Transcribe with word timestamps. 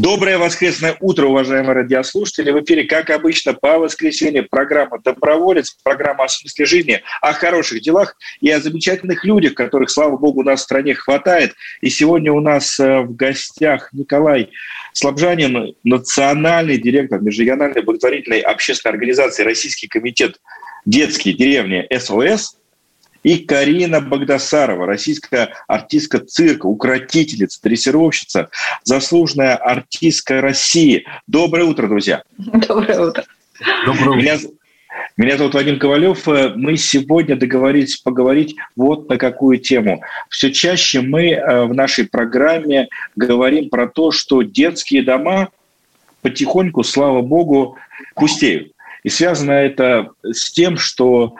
Доброе 0.00 0.38
воскресное 0.38 0.96
утро, 1.00 1.26
уважаемые 1.26 1.72
радиослушатели. 1.72 2.52
В 2.52 2.62
эфире, 2.62 2.84
как 2.84 3.10
обычно, 3.10 3.52
по 3.52 3.80
воскресенье 3.80 4.44
программа 4.44 5.00
«Доброволец», 5.00 5.76
программа 5.82 6.22
о 6.22 6.28
смысле 6.28 6.66
жизни, 6.66 7.02
о 7.20 7.32
хороших 7.32 7.82
делах 7.82 8.14
и 8.40 8.48
о 8.48 8.60
замечательных 8.60 9.24
людях, 9.24 9.54
которых, 9.54 9.90
слава 9.90 10.16
богу, 10.16 10.42
у 10.42 10.44
нас 10.44 10.60
в 10.60 10.62
стране 10.62 10.94
хватает. 10.94 11.54
И 11.80 11.90
сегодня 11.90 12.32
у 12.32 12.38
нас 12.38 12.78
э, 12.78 13.00
в 13.00 13.16
гостях 13.16 13.92
Николай 13.92 14.50
Слабжанин, 14.92 15.74
национальный 15.82 16.78
директор 16.78 17.20
межрегиональной 17.20 17.82
благотворительной 17.82 18.38
общественной 18.38 18.92
организации 18.92 19.42
«Российский 19.42 19.88
комитет 19.88 20.40
детские 20.86 21.34
деревни 21.34 21.84
СОС», 21.98 22.56
и 23.22 23.38
Карина 23.38 24.00
Богдасарова, 24.00 24.86
российская 24.86 25.50
артистка 25.66 26.20
цирка, 26.20 26.66
укротительница, 26.66 27.60
дрессировщица, 27.62 28.50
заслуженная 28.84 29.56
артистка 29.56 30.40
России. 30.40 31.04
Доброе 31.26 31.64
утро, 31.64 31.88
друзья. 31.88 32.22
Доброе 32.38 33.00
утро. 33.00 33.24
Доброе 33.86 34.08
утро. 34.08 34.16
Меня, 34.16 34.38
меня 35.16 35.36
зовут 35.36 35.54
Вадим 35.54 35.78
Ковалев. 35.78 36.26
Мы 36.26 36.76
сегодня 36.76 37.36
договорились 37.36 37.96
поговорить 37.96 38.56
вот 38.76 39.08
на 39.08 39.18
какую 39.18 39.58
тему. 39.58 40.02
Все 40.28 40.52
чаще 40.52 41.00
мы 41.00 41.30
э, 41.32 41.64
в 41.64 41.74
нашей 41.74 42.06
программе 42.06 42.88
говорим 43.16 43.68
про 43.68 43.88
то, 43.88 44.12
что 44.12 44.42
детские 44.42 45.02
дома 45.02 45.48
потихоньку, 46.22 46.82
слава 46.82 47.22
богу, 47.22 47.76
пустеют. 48.14 48.72
И 49.02 49.08
связано 49.08 49.52
это 49.52 50.10
с 50.22 50.50
тем, 50.50 50.76
что 50.76 51.36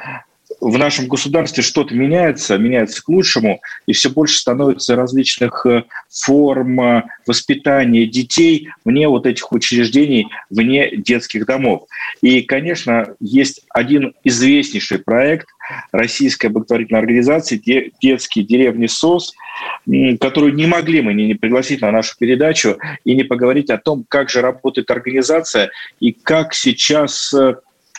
в 0.61 0.77
нашем 0.79 1.07
государстве 1.07 1.63
что-то 1.63 1.95
меняется, 1.95 2.59
меняется 2.59 3.03
к 3.03 3.09
лучшему, 3.09 3.61
и 3.87 3.93
все 3.93 4.11
больше 4.11 4.39
становится 4.39 4.97
различных 4.97 5.65
э, 5.67 5.85
форм 6.11 6.81
э, 6.81 7.03
воспитания 7.27 8.07
детей 8.07 8.69
вне 8.85 9.09
вот 9.09 9.27
этих 9.27 9.51
учреждений, 9.53 10.29
вне 10.51 10.97
детских 10.97 11.47
домов. 11.47 11.85
И, 12.23 12.43
конечно, 12.43 13.15
есть 13.21 13.63
один 13.71 14.15
известнейший 14.25 14.99
проект 14.99 15.49
российской 15.93 16.49
благотворительной 16.49 17.01
организации 17.01 17.93
«Детские 18.01 18.45
деревни 18.45 18.87
СОС», 18.87 19.35
которую 20.21 20.55
не 20.55 20.67
могли 20.67 21.03
мы 21.03 21.15
не 21.15 21.35
пригласить 21.35 21.81
на 21.83 21.91
нашу 21.91 22.17
передачу 22.19 22.79
и 23.05 23.15
не 23.15 23.25
поговорить 23.25 23.71
о 23.71 23.79
том, 23.79 24.05
как 24.09 24.31
же 24.31 24.41
работает 24.41 24.91
организация 24.91 25.71
и 26.01 26.13
как 26.13 26.55
сейчас 26.55 27.33
э, 27.35 27.57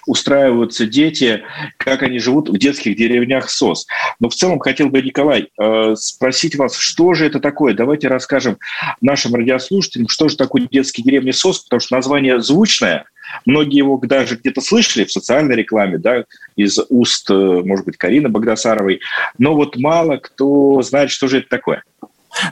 устраиваются 0.09 0.87
дети, 0.87 1.43
как 1.77 2.01
они 2.01 2.17
живут 2.19 2.49
в 2.49 2.57
детских 2.57 2.97
деревнях 2.97 3.49
СОС. 3.49 3.85
Но 4.19 4.29
в 4.29 4.35
целом 4.35 4.59
хотел 4.59 4.89
бы, 4.89 5.01
Николай, 5.01 5.49
э, 5.57 5.95
спросить 5.95 6.55
вас, 6.55 6.75
что 6.75 7.13
же 7.13 7.27
это 7.27 7.39
такое? 7.39 7.75
Давайте 7.75 8.07
расскажем 8.07 8.57
нашим 9.01 9.35
радиослушателям, 9.35 10.07
что 10.09 10.27
же 10.27 10.35
такое 10.35 10.67
детские 10.69 11.03
деревни 11.05 11.31
СОС, 11.31 11.59
потому 11.59 11.79
что 11.79 11.95
название 11.95 12.41
звучное, 12.41 13.05
Многие 13.45 13.77
его 13.77 13.99
даже 14.01 14.37
где-то 14.37 14.59
слышали 14.59 15.05
в 15.05 15.11
социальной 15.11 15.55
рекламе, 15.55 15.99
да, 15.99 16.25
из 16.55 16.79
уст, 16.89 17.29
э, 17.29 17.61
может 17.63 17.85
быть, 17.85 17.95
Карины 17.95 18.27
Богдасаровой, 18.27 19.01
но 19.37 19.53
вот 19.53 19.77
мало 19.77 20.17
кто 20.17 20.81
знает, 20.81 21.11
что 21.11 21.27
же 21.27 21.37
это 21.37 21.49
такое. 21.49 21.83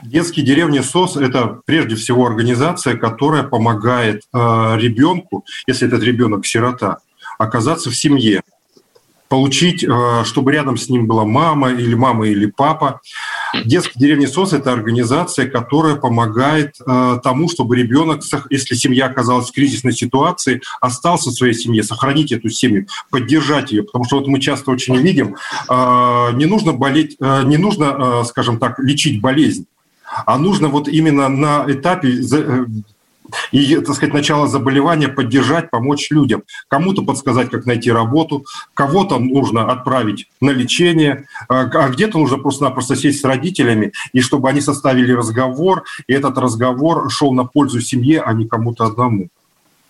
Детские 0.02 0.44
деревни 0.44 0.80
СОС– 0.80 1.16
это 1.16 1.60
прежде 1.64 1.96
всего 1.96 2.26
организация, 2.26 2.96
которая 2.96 3.42
помогает 3.42 4.22
э, 4.32 4.38
ребенку, 4.38 5.44
если 5.66 5.86
этот 5.86 6.02
ребенок 6.02 6.46
сирота, 6.46 6.98
оказаться 7.38 7.90
в 7.90 7.96
семье, 7.96 8.42
получить, 9.28 9.84
э, 9.84 10.24
чтобы 10.24 10.52
рядом 10.52 10.76
с 10.76 10.88
ним 10.88 11.06
была 11.06 11.24
мама 11.24 11.70
или 11.70 11.94
мама 11.94 12.26
или 12.26 12.46
папа. 12.46 13.00
Детские 13.64 14.00
деревни 14.00 14.26
СОС– 14.26 14.52
это 14.54 14.72
организация, 14.72 15.48
которая 15.48 15.96
помогает 15.96 16.76
э, 16.80 17.18
тому, 17.22 17.48
чтобы 17.48 17.76
ребенок, 17.76 18.22
если 18.50 18.74
семья 18.74 19.06
оказалась 19.06 19.50
в 19.50 19.52
кризисной 19.52 19.92
ситуации, 19.92 20.62
остался 20.80 21.30
в 21.30 21.34
своей 21.34 21.54
семье, 21.54 21.82
сохранить 21.82 22.32
эту 22.32 22.48
семью, 22.48 22.86
поддержать 23.10 23.70
ее. 23.70 23.82
Потому 23.82 24.04
что 24.04 24.16
вот 24.16 24.26
мы 24.26 24.40
часто 24.40 24.70
очень 24.70 24.96
видим, 24.96 25.36
э, 25.68 26.32
не 26.32 26.46
нужно 26.46 26.72
болеть, 26.72 27.16
не 27.20 27.56
нужно, 27.56 28.24
скажем 28.24 28.58
так, 28.58 28.78
лечить 28.78 29.20
болезнь, 29.20 29.66
а 30.26 30.38
нужно 30.38 30.68
вот 30.68 30.88
именно 30.88 31.28
на 31.28 31.64
этапе 31.68 32.08
и, 33.52 33.76
так 33.76 33.94
сказать, 33.94 34.14
начало 34.14 34.46
заболевания 34.46 35.08
поддержать, 35.08 35.70
помочь 35.70 36.10
людям. 36.10 36.42
Кому-то 36.68 37.02
подсказать, 37.02 37.50
как 37.50 37.66
найти 37.66 37.90
работу, 37.90 38.44
кого-то 38.74 39.18
нужно 39.18 39.70
отправить 39.70 40.28
на 40.40 40.50
лечение, 40.50 41.26
а, 41.48 41.62
а 41.62 41.88
где-то 41.88 42.18
нужно 42.18 42.38
просто-напросто 42.38 42.96
сесть 42.96 43.20
с 43.20 43.24
родителями, 43.24 43.92
и 44.12 44.20
чтобы 44.20 44.48
они 44.48 44.60
составили 44.60 45.12
разговор, 45.12 45.84
и 46.06 46.12
этот 46.12 46.38
разговор 46.38 47.10
шел 47.10 47.32
на 47.32 47.44
пользу 47.44 47.80
семье, 47.80 48.20
а 48.20 48.32
не 48.32 48.46
кому-то 48.46 48.84
одному. 48.84 49.28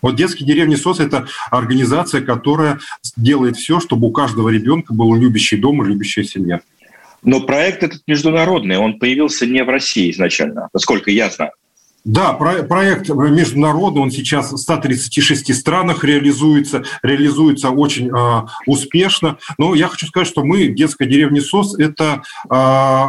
Вот 0.00 0.14
детские 0.14 0.46
деревни 0.46 0.76
СОС– 0.76 1.00
это 1.00 1.26
организация, 1.50 2.20
которая 2.20 2.78
делает 3.16 3.56
все, 3.56 3.80
чтобы 3.80 4.06
у 4.06 4.12
каждого 4.12 4.48
ребенка 4.48 4.94
был 4.94 5.14
любящий 5.14 5.56
дом 5.56 5.82
и 5.82 5.88
любящая 5.88 6.24
семья. 6.24 6.60
Но 7.22 7.40
проект 7.40 7.82
этот 7.82 8.02
международный, 8.06 8.78
он 8.78 9.00
появился 9.00 9.44
не 9.44 9.64
в 9.64 9.68
России 9.68 10.12
изначально, 10.12 10.68
насколько 10.72 11.10
я 11.10 11.30
знаю. 11.30 11.50
Да, 12.04 12.32
проект 12.32 13.08
международный, 13.08 14.02
он 14.02 14.10
сейчас 14.10 14.52
в 14.52 14.56
136 14.56 15.54
странах 15.54 16.04
реализуется, 16.04 16.84
реализуется 17.02 17.70
очень 17.70 18.08
э, 18.08 18.46
успешно. 18.66 19.38
Но 19.58 19.74
я 19.74 19.88
хочу 19.88 20.06
сказать, 20.06 20.28
что 20.28 20.44
мы, 20.44 20.68
детская 20.68 21.06
деревня 21.06 21.42
СОС, 21.42 21.78
это 21.78 22.22
э, 22.50 23.08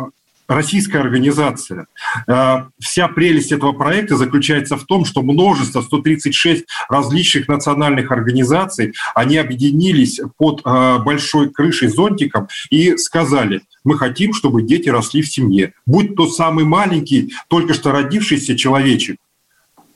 российская 0.49 0.99
организация. 0.99 1.85
Э, 2.27 2.63
вся 2.79 3.07
прелесть 3.07 3.51
этого 3.51 3.71
проекта 3.71 4.17
заключается 4.17 4.75
в 4.75 4.83
том, 4.83 5.05
что 5.05 5.21
множество, 5.21 5.81
136 5.81 6.65
различных 6.89 7.47
национальных 7.47 8.11
организаций, 8.11 8.93
они 9.13 9.37
объединились 9.37 10.19
под 10.37 10.61
э, 10.65 10.97
большой 10.99 11.49
крышей 11.51 11.87
зонтиком 11.87 12.47
и 12.71 12.97
сказали, 12.97 13.61
мы 13.83 13.97
хотим, 13.97 14.33
чтобы 14.33 14.63
дети 14.63 14.89
росли 14.89 15.21
в 15.21 15.29
семье. 15.29 15.73
Будь 15.85 16.15
то 16.15 16.27
самый 16.27 16.65
маленький, 16.65 17.33
только 17.47 17.73
что 17.73 17.91
родившийся 17.91 18.57
человечек, 18.57 19.17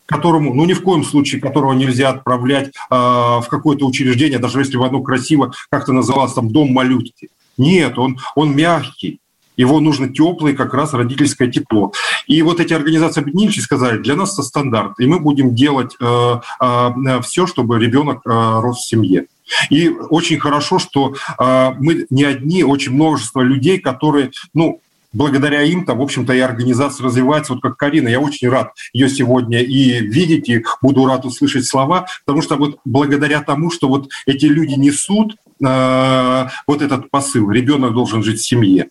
которому, 0.05 0.53
ну 0.53 0.65
ни 0.65 0.73
в 0.73 0.83
коем 0.83 1.03
случае, 1.03 1.41
которого 1.41 1.73
нельзя 1.73 2.09
отправлять 2.09 2.67
э, 2.67 2.71
в 2.91 3.45
какое-то 3.49 3.87
учреждение, 3.87 4.37
даже 4.37 4.59
если 4.59 4.77
в 4.77 4.83
одно 4.83 5.01
красиво, 5.01 5.51
как-то 5.71 5.93
называлось 5.93 6.33
там, 6.33 6.51
дом 6.51 6.71
малютки. 6.71 7.29
Нет, 7.57 7.97
он, 7.97 8.19
он 8.35 8.55
мягкий, 8.55 9.19
его 9.57 9.79
нужно 9.79 10.09
теплое 10.09 10.53
как 10.53 10.73
раз 10.73 10.93
родительское 10.93 11.49
тепло. 11.49 11.93
И 12.27 12.41
вот 12.41 12.59
эти 12.59 12.73
организации 12.73 13.21
объединились 13.21 13.57
и 13.57 13.61
сказали, 13.61 13.97
для 13.97 14.15
нас 14.15 14.33
это 14.33 14.43
стандарт, 14.43 14.99
и 14.99 15.05
мы 15.05 15.19
будем 15.19 15.55
делать 15.55 15.95
э, 15.99 16.35
э, 16.59 17.21
все, 17.21 17.47
чтобы 17.47 17.79
ребенок 17.79 18.21
э, 18.25 18.29
рос 18.29 18.79
в 18.79 18.87
семье. 18.87 19.25
И 19.69 19.89
очень 19.89 20.39
хорошо, 20.39 20.79
что 20.79 21.15
э, 21.37 21.71
мы 21.79 22.05
не 22.09 22.23
одни, 22.23 22.63
очень 22.63 22.93
множество 22.93 23.41
людей, 23.41 23.79
которые, 23.79 24.31
ну, 24.53 24.79
благодаря 25.13 25.61
им-то, 25.61 25.93
в 25.93 26.01
общем-то, 26.01 26.33
и 26.33 26.39
организация 26.39 27.05
развивается, 27.05 27.53
вот 27.53 27.61
как 27.61 27.77
Карина. 27.77 28.07
Я 28.07 28.19
очень 28.19 28.49
рад 28.49 28.73
ее 28.93 29.09
сегодня 29.09 29.61
и 29.61 29.99
видеть, 29.99 30.49
и 30.49 30.65
буду 30.81 31.05
рад 31.05 31.23
услышать 31.25 31.65
слова, 31.65 32.07
потому 32.25 32.41
что 32.41 32.55
вот 32.55 32.79
благодаря 32.83 33.41
тому, 33.41 33.71
что 33.71 33.87
вот 33.87 34.09
эти 34.25 34.45
люди 34.45 34.73
несут 34.73 35.35
э, 35.63 36.47
вот 36.67 36.81
этот 36.81 37.09
посыл, 37.09 37.51
ребенок 37.51 37.93
должен 37.93 38.23
жить 38.23 38.39
в 38.39 38.45
семье, 38.45 38.89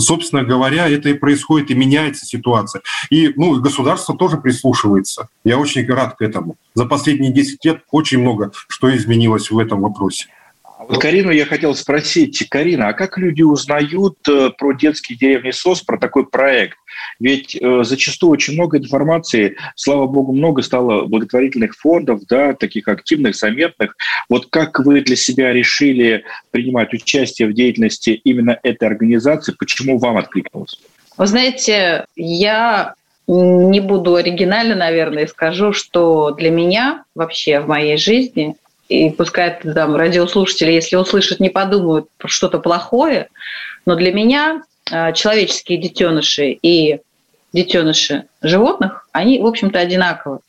собственно 0.00 0.44
говоря, 0.44 0.88
это 0.88 1.08
и 1.08 1.14
происходит, 1.14 1.70
и 1.70 1.74
меняется 1.74 2.26
ситуация. 2.26 2.82
И 3.10 3.32
ну, 3.36 3.60
государство 3.60 4.16
тоже 4.16 4.36
прислушивается. 4.36 5.28
Я 5.44 5.58
очень 5.58 5.86
рад 5.86 6.16
к 6.16 6.22
этому. 6.22 6.56
За 6.74 6.86
последние 6.86 7.32
10 7.32 7.64
лет 7.64 7.80
очень 7.90 8.20
много 8.20 8.52
что 8.68 8.94
изменилось 8.94 9.50
в 9.50 9.58
этом 9.58 9.80
вопросе. 9.80 10.28
Вот 10.88 11.02
Карину 11.02 11.30
я 11.30 11.44
хотел 11.44 11.74
спросить. 11.74 12.48
Карина, 12.48 12.88
а 12.88 12.92
как 12.94 13.18
люди 13.18 13.42
узнают 13.42 14.16
э, 14.26 14.48
про 14.56 14.72
детские 14.72 15.18
деревни 15.18 15.50
СОС, 15.50 15.82
про 15.82 15.98
такой 15.98 16.26
проект? 16.26 16.78
Ведь 17.20 17.54
э, 17.54 17.84
зачастую 17.84 18.32
очень 18.32 18.54
много 18.54 18.78
информации, 18.78 19.56
слава 19.76 20.06
богу, 20.06 20.32
много 20.32 20.62
стало 20.62 21.04
благотворительных 21.04 21.74
фондов, 21.74 22.22
да, 22.26 22.54
таких 22.54 22.88
активных, 22.88 23.36
заметных. 23.36 23.96
Вот 24.30 24.46
как 24.48 24.80
вы 24.80 25.02
для 25.02 25.16
себя 25.16 25.52
решили 25.52 26.24
принимать 26.52 26.94
участие 26.94 27.48
в 27.48 27.52
деятельности 27.52 28.10
именно 28.24 28.58
этой 28.62 28.88
организации? 28.88 29.54
Почему 29.58 29.98
вам 29.98 30.16
откликнулось? 30.16 30.80
Вы 31.18 31.26
знаете, 31.26 32.06
я 32.16 32.94
не 33.26 33.80
буду 33.80 34.14
оригинально, 34.14 34.74
наверное, 34.74 35.26
скажу, 35.26 35.74
что 35.74 36.30
для 36.30 36.50
меня 36.50 37.04
вообще 37.14 37.60
в 37.60 37.68
моей 37.68 37.98
жизни 37.98 38.56
и 38.88 39.10
пускай 39.10 39.60
там 39.60 39.96
радиослушатели, 39.96 40.72
если 40.72 40.96
услышат, 40.96 41.40
не 41.40 41.50
подумают 41.50 42.08
про 42.16 42.28
что-то 42.28 42.58
плохое, 42.58 43.28
но 43.84 43.94
для 43.94 44.12
меня 44.12 44.62
а, 44.90 45.12
человеческие 45.12 45.78
детеныши 45.78 46.50
и 46.50 47.00
детеныши 47.52 48.24
животных, 48.42 49.06
они, 49.12 49.40
в 49.40 49.46
общем-то, 49.46 49.78
одинаковы. 49.78 50.40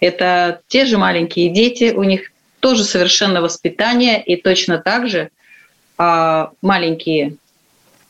Это 0.00 0.60
те 0.68 0.84
же 0.84 0.98
маленькие 0.98 1.50
дети, 1.50 1.92
у 1.94 2.04
них 2.04 2.32
тоже 2.60 2.84
совершенно 2.84 3.40
воспитание, 3.40 4.22
и 4.22 4.36
точно 4.36 4.78
так 4.78 5.08
же 5.08 5.30
а, 5.98 6.50
маленькие 6.62 7.36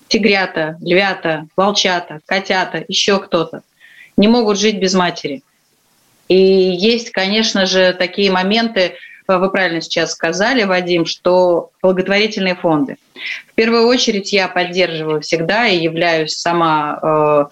тигрята, 0.08 0.76
львята, 0.81 1.46
волчата, 1.56 2.20
котята, 2.26 2.84
еще 2.87 3.19
кто-то 3.19 3.62
не 4.17 4.28
могут 4.28 4.58
жить 4.58 4.78
без 4.78 4.94
матери. 4.94 5.43
И 6.28 6.37
есть, 6.37 7.10
конечно 7.10 7.67
же, 7.67 7.93
такие 7.93 8.31
моменты, 8.31 8.94
вы 9.26 9.50
правильно 9.50 9.80
сейчас 9.80 10.12
сказали, 10.12 10.64
Вадим, 10.64 11.06
что 11.06 11.70
благотворительные 11.82 12.54
фонды. 12.54 12.96
В 13.48 13.54
первую 13.54 13.86
очередь 13.86 14.32
я 14.32 14.48
поддерживаю 14.48 15.20
всегда 15.20 15.66
и 15.66 15.78
являюсь 15.78 16.34
сама 16.34 16.98
э, 17.02 17.44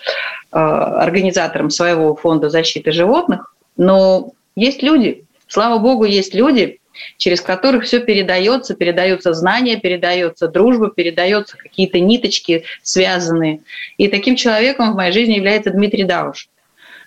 э, 0.52 0.58
организатором 0.58 1.70
своего 1.70 2.14
фонда 2.14 2.50
защиты 2.50 2.92
животных, 2.92 3.54
но 3.76 4.32
есть 4.54 4.82
люди, 4.82 5.24
слава 5.48 5.78
богу, 5.78 6.04
есть 6.04 6.34
люди, 6.34 6.80
через 7.16 7.40
которых 7.40 7.84
все 7.84 8.00
передается, 8.00 8.74
передаются 8.74 9.32
знания, 9.32 9.76
передается 9.78 10.48
дружба, 10.48 10.90
передаются 10.90 11.56
какие-то 11.56 12.00
ниточки 12.00 12.64
связанные. 12.82 13.60
И 13.96 14.08
таким 14.08 14.36
человеком 14.36 14.92
в 14.92 14.96
моей 14.96 15.12
жизни 15.12 15.34
является 15.34 15.70
Дмитрий 15.70 16.04
Дауш. 16.04 16.48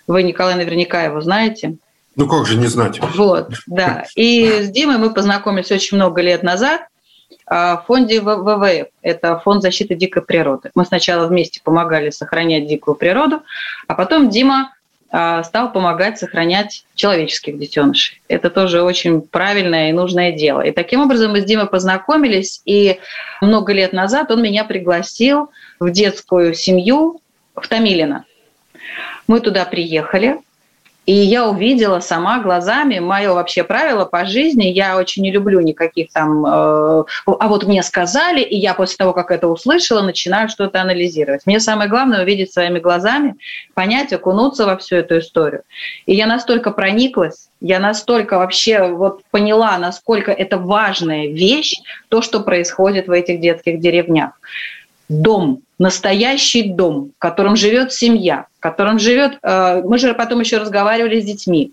Вы, 0.06 0.22
Николай, 0.22 0.54
наверняка 0.54 1.04
его 1.04 1.20
знаете. 1.20 1.76
Ну 2.16 2.26
как 2.26 2.46
же 2.46 2.56
не 2.56 2.66
знать? 2.66 2.98
Вот, 3.14 3.52
да. 3.66 4.04
И 4.16 4.62
с 4.62 4.70
Димой 4.70 4.96
мы 4.96 5.12
познакомились 5.12 5.70
очень 5.70 5.96
много 5.98 6.22
лет 6.22 6.42
назад 6.42 6.88
а, 7.46 7.76
в 7.76 7.86
фонде 7.86 8.20
ВВФ. 8.20 8.88
Это 9.02 9.38
фонд 9.38 9.62
защиты 9.62 9.94
дикой 9.94 10.22
природы. 10.22 10.70
Мы 10.74 10.86
сначала 10.86 11.26
вместе 11.26 11.60
помогали 11.62 12.10
сохранять 12.10 12.66
дикую 12.66 12.94
природу, 12.94 13.42
а 13.86 13.94
потом 13.94 14.30
Дима 14.30 14.72
а, 15.10 15.42
стал 15.44 15.72
помогать 15.72 16.18
сохранять 16.18 16.84
человеческих 16.94 17.58
детенышей. 17.58 18.20
Это 18.28 18.50
тоже 18.50 18.82
очень 18.82 19.20
правильное 19.20 19.90
и 19.90 19.92
нужное 19.92 20.32
дело. 20.32 20.62
И 20.62 20.72
таким 20.72 21.02
образом 21.02 21.32
мы 21.32 21.42
с 21.42 21.44
Димой 21.44 21.66
познакомились, 21.66 22.62
и 22.64 22.98
много 23.40 23.72
лет 23.72 23.92
назад 23.92 24.30
он 24.30 24.42
меня 24.42 24.64
пригласил 24.64 25.50
в 25.78 25.90
детскую 25.90 26.54
семью 26.54 27.20
в 27.54 27.68
Томилино. 27.68 28.24
Мы 29.26 29.40
туда 29.40 29.64
приехали, 29.64 30.38
и 31.06 31.12
я 31.12 31.48
увидела 31.48 32.00
сама 32.00 32.40
глазами, 32.40 32.98
мое 32.98 33.32
вообще 33.32 33.62
правило 33.62 34.04
по 34.04 34.26
жизни, 34.26 34.64
я 34.64 34.96
очень 34.98 35.22
не 35.22 35.30
люблю 35.30 35.60
никаких 35.60 36.12
там, 36.12 36.44
э, 36.44 36.48
а 36.48 37.48
вот 37.48 37.64
мне 37.64 37.82
сказали, 37.84 38.40
и 38.40 38.56
я 38.56 38.74
после 38.74 38.96
того, 38.96 39.12
как 39.12 39.30
это 39.30 39.46
услышала, 39.46 40.02
начинаю 40.02 40.48
что-то 40.48 40.82
анализировать. 40.82 41.46
Мне 41.46 41.60
самое 41.60 41.88
главное 41.88 42.22
увидеть 42.22 42.52
своими 42.52 42.80
глазами, 42.80 43.36
понять, 43.74 44.12
окунуться 44.12 44.66
во 44.66 44.76
всю 44.76 44.96
эту 44.96 45.18
историю. 45.20 45.62
И 46.06 46.14
я 46.14 46.26
настолько 46.26 46.72
прониклась, 46.72 47.50
я 47.60 47.78
настолько 47.78 48.38
вообще 48.38 48.88
вот 48.88 49.22
поняла, 49.30 49.78
насколько 49.78 50.32
это 50.32 50.58
важная 50.58 51.28
вещь, 51.28 51.76
то, 52.08 52.20
что 52.20 52.40
происходит 52.40 53.06
в 53.06 53.12
этих 53.12 53.40
детских 53.40 53.78
деревнях 53.78 54.32
дом, 55.08 55.60
настоящий 55.78 56.70
дом, 56.70 57.12
в 57.16 57.18
котором 57.18 57.56
живет 57.56 57.92
семья, 57.92 58.46
в 58.58 58.60
котором 58.60 58.98
живет... 58.98 59.38
Э, 59.42 59.82
мы 59.84 59.98
же 59.98 60.14
потом 60.14 60.40
еще 60.40 60.58
разговаривали 60.58 61.20
с 61.20 61.24
детьми. 61.24 61.72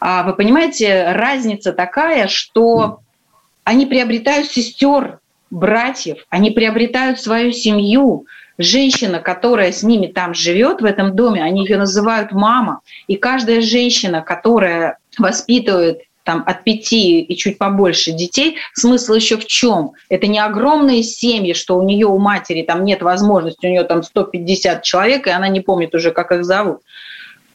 А 0.00 0.22
вы 0.22 0.34
понимаете, 0.34 1.12
разница 1.12 1.72
такая, 1.72 2.28
что 2.28 3.00
они 3.64 3.86
приобретают 3.86 4.48
сестер, 4.48 5.18
братьев, 5.50 6.18
они 6.28 6.50
приобретают 6.50 7.20
свою 7.20 7.52
семью. 7.52 8.26
Женщина, 8.56 9.18
которая 9.18 9.72
с 9.72 9.82
ними 9.82 10.06
там 10.06 10.32
живет 10.32 10.80
в 10.80 10.84
этом 10.84 11.16
доме, 11.16 11.42
они 11.42 11.64
ее 11.64 11.76
называют 11.76 12.30
мама. 12.30 12.80
И 13.08 13.16
каждая 13.16 13.60
женщина, 13.60 14.22
которая 14.22 14.98
воспитывает 15.18 16.02
там 16.24 16.42
от 16.46 16.64
пяти 16.64 17.20
и 17.20 17.36
чуть 17.36 17.58
побольше 17.58 18.12
детей, 18.12 18.56
смысл 18.72 19.14
еще 19.14 19.36
в 19.36 19.46
чем? 19.46 19.92
Это 20.08 20.26
не 20.26 20.38
огромные 20.38 21.02
семьи, 21.02 21.52
что 21.52 21.78
у 21.78 21.84
нее, 21.84 22.06
у 22.06 22.18
матери 22.18 22.62
там 22.62 22.84
нет 22.84 23.02
возможности, 23.02 23.66
у 23.66 23.70
нее 23.70 23.84
там 23.84 24.02
150 24.02 24.82
человек, 24.82 25.26
и 25.26 25.30
она 25.30 25.48
не 25.48 25.60
помнит 25.60 25.94
уже, 25.94 26.10
как 26.10 26.32
их 26.32 26.44
зовут 26.44 26.80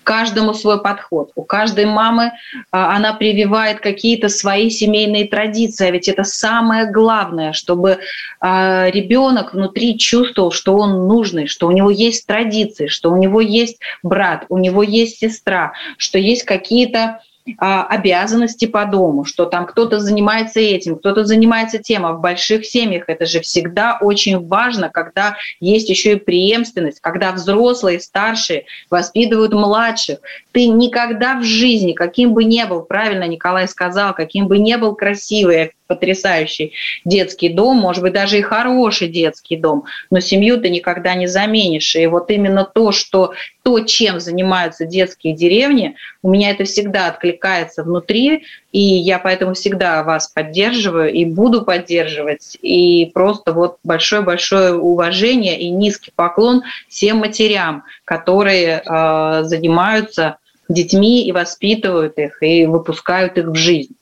каждому 0.10 0.56
свой 0.56 0.82
подход. 0.82 1.32
У 1.36 1.44
каждой 1.44 1.86
мамы 1.86 2.32
а, 2.72 2.96
она 2.96 3.14
прививает 3.14 3.80
какие-то 3.80 4.28
свои 4.28 4.72
семейные 4.72 5.28
традиции. 5.28 5.88
А 5.88 5.92
ведь 5.92 6.08
это 6.08 6.24
самое 6.24 6.92
главное, 6.92 7.54
чтобы 7.54 8.00
а, 8.40 8.90
ребенок 8.90 9.54
внутри 9.54 10.00
чувствовал, 10.00 10.52
что 10.52 10.76
он 10.76 11.08
нужный, 11.08 11.46
что 11.46 11.68
у 11.68 11.72
него 11.72 11.92
есть 11.92 12.26
традиции, 12.26 12.88
что 12.88 13.12
у 13.12 13.18
него 13.18 13.40
есть 13.40 13.78
брат, 14.02 14.46
у 14.50 14.58
него 14.58 14.82
есть 14.82 15.20
сестра, 15.20 15.74
что 15.98 16.18
есть 16.18 16.42
какие-то 16.42 17.22
обязанности 17.58 18.66
по 18.66 18.86
дому, 18.86 19.26
что 19.26 19.46
там 19.46 19.66
кто-то 19.66 20.00
занимается 20.00 20.60
этим, 20.60 20.98
кто-то 20.98 21.26
занимается 21.26 21.80
тем, 21.80 22.06
а 22.06 22.14
в 22.14 22.22
больших 22.22 22.66
семьях 22.66 23.06
это 23.08 23.26
же 23.26 23.40
всегда 23.42 23.98
очень 24.00 24.46
важно, 24.48 24.90
когда 24.90 25.36
есть 25.60 25.90
еще 25.90 26.14
и 26.14 26.20
преемственность, 26.20 27.00
когда 27.00 27.32
взрослые, 27.32 28.00
старшие 28.00 28.66
воспитывают 28.90 29.54
младших. 29.54 30.20
Ты 30.52 30.68
никогда 30.68 31.40
в 31.40 31.44
жизни, 31.44 31.94
каким 31.94 32.34
бы 32.34 32.44
ни 32.44 32.64
был, 32.64 32.82
правильно 32.84 33.28
Николай 33.28 33.68
сказал, 33.68 34.14
каким 34.14 34.48
бы 34.48 34.60
ни 34.60 34.76
был 34.76 34.96
красивый, 34.96 35.74
потрясающий 35.90 36.74
детский 37.04 37.50
дом, 37.50 37.78
может 37.78 38.04
быть, 38.04 38.14
даже 38.14 38.38
и 38.38 38.44
хороший 38.44 39.08
детский 39.08 39.58
дом, 39.58 39.86
но 40.12 40.20
семью 40.20 40.62
ты 40.62 40.70
никогда 40.70 41.16
не 41.16 41.26
заменишь. 41.26 41.96
И 41.96 42.06
вот 42.06 42.30
именно 42.30 42.64
то, 42.64 42.92
что 42.92 43.34
то, 43.64 43.80
чем 43.82 44.20
занимаются 44.20 44.86
детские 44.86 45.34
деревни, 45.34 45.96
у 46.22 46.30
меня 46.30 46.52
это 46.52 46.64
всегда 46.64 47.08
откликается 47.08 47.84
внутри, 47.84 48.44
и 48.72 48.80
я 48.80 49.18
поэтому 49.18 49.56
всегда 49.56 50.04
вас 50.04 50.28
поддерживаю 50.28 51.12
и 51.12 51.26
буду 51.26 51.64
поддерживать. 51.64 52.58
И 52.62 53.08
просто 53.12 53.52
вот 53.52 53.78
большое-большое 53.84 54.76
уважение 54.76 55.60
и 55.60 55.70
низкий 55.72 56.12
поклон 56.16 56.62
всем 56.88 57.18
матерям, 57.18 57.84
которые 58.06 58.84
э, 58.86 59.44
занимаются 59.44 60.38
детьми 60.70 61.28
и 61.28 61.32
воспитывают 61.32 62.18
их, 62.18 62.42
и 62.42 62.66
выпускают 62.66 63.38
их 63.38 63.48
в 63.48 63.56
жизнь. 63.56 63.96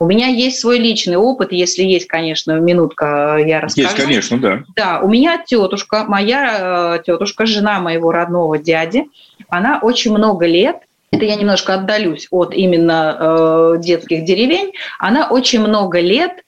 У 0.00 0.06
меня 0.06 0.28
есть 0.28 0.58
свой 0.58 0.78
личный 0.78 1.16
опыт, 1.16 1.52
если 1.52 1.82
есть, 1.82 2.08
конечно, 2.08 2.52
минутка, 2.52 3.36
я 3.44 3.60
расскажу. 3.60 3.88
Есть, 3.88 4.02
конечно, 4.02 4.38
да. 4.38 4.64
Да, 4.74 5.00
у 5.00 5.08
меня 5.08 5.42
тетушка, 5.44 6.04
моя 6.04 6.96
э, 6.98 7.02
тетушка, 7.04 7.46
жена 7.46 7.78
моего 7.78 8.10
родного 8.10 8.58
дяди, 8.58 9.08
она 9.48 9.78
очень 9.80 10.12
много 10.12 10.46
лет 10.46 10.78
это 11.14 11.26
я 11.26 11.36
немножко 11.36 11.74
отдалюсь 11.74 12.26
от 12.32 12.52
именно 12.54 13.16
э, 13.16 13.74
детских 13.78 14.24
деревень, 14.24 14.72
она 14.98 15.28
очень 15.28 15.60
много 15.60 16.00
лет 16.00 16.44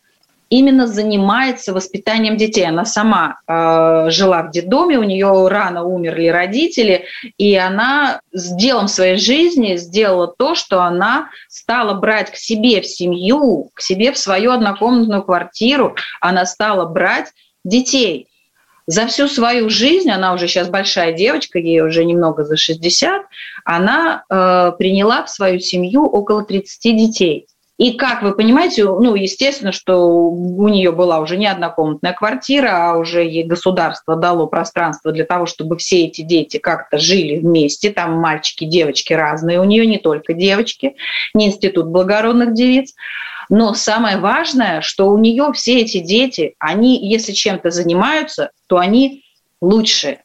именно 0.49 0.87
занимается 0.87 1.73
воспитанием 1.73 2.37
детей. 2.37 2.67
Она 2.67 2.85
сама 2.85 3.39
э, 3.47 4.11
жила 4.11 4.43
в 4.43 4.51
детдоме, 4.51 4.99
у 4.99 5.03
нее 5.03 5.49
рано 5.49 5.85
умерли 5.85 6.29
родители, 6.29 7.05
и 7.37 7.57
она 7.57 8.21
с 8.33 8.55
делом 8.55 8.89
своей 8.89 9.17
жизни 9.17 9.77
сделала 9.77 10.29
то, 10.29 10.55
что 10.55 10.83
она 10.83 11.31
стала 11.49 11.95
брать 11.95 12.31
к 12.31 12.37
себе 12.37 12.81
в 12.81 12.87
семью, 12.87 13.71
к 13.75 13.81
себе 13.81 14.13
в 14.13 14.19
свою 14.19 14.53
однокомнатную 14.53 15.23
квартиру, 15.23 15.97
она 16.21 16.47
стала 16.47 16.87
брать 16.87 17.33
детей. 17.65 18.29
За 18.89 19.09
всю 19.09 19.27
свою 19.27 19.69
жизнь, 19.69 20.11
она 20.11 20.33
уже 20.33 20.47
сейчас 20.47 20.69
большая 20.69 21.13
девочка, 21.13 21.59
ей 21.59 21.81
уже 21.81 22.05
немного 22.05 22.45
за 22.45 22.57
60, 22.57 23.23
она 23.65 24.23
э, 24.29 24.73
приняла 24.79 25.25
в 25.25 25.31
свою 25.31 25.59
семью 25.59 26.05
около 26.05 26.45
30 26.45 26.97
детей. 26.97 27.49
И 27.79 27.93
как 27.93 28.23
вы 28.23 28.35
понимаете, 28.35 28.85
ну, 28.85 29.15
естественно, 29.15 29.71
что 29.71 30.07
у 30.07 30.69
нее 30.69 30.93
была 30.93 31.21
уже 31.21 31.37
не 31.37 31.47
однокомнатная 31.47 32.15
квартира, 32.15 32.91
а 32.91 32.97
уже 32.97 33.23
ей 33.23 33.45
государство 33.45 34.17
дало 34.17 34.47
пространство 34.47 35.13
для 35.13 35.27
того, 35.27 35.45
чтобы 35.45 35.77
все 35.77 36.07
эти 36.07 36.23
дети 36.23 36.57
как-то 36.57 36.97
жили 36.97 37.37
вместе. 37.39 37.91
Там 37.91 38.15
мальчики, 38.15 38.65
девочки 38.65 39.13
разные 39.13 39.61
у 39.61 39.65
нее, 39.65 39.87
не 39.87 39.99
только 39.99 40.33
девочки, 40.33 40.97
не 41.35 41.49
институт 41.49 41.89
благородных 41.89 42.55
девиц. 42.55 42.95
Но 43.51 43.75
самое 43.75 44.17
важное, 44.17 44.81
что 44.81 45.11
у 45.11 45.19
нее 45.19 45.53
все 45.53 45.81
эти 45.81 45.99
дети, 45.99 46.55
они, 46.59 47.07
если 47.07 47.33
чем-то 47.33 47.71
занимаются, 47.71 48.51
то 48.69 48.79
они 48.79 49.23
лучшие 49.61 50.23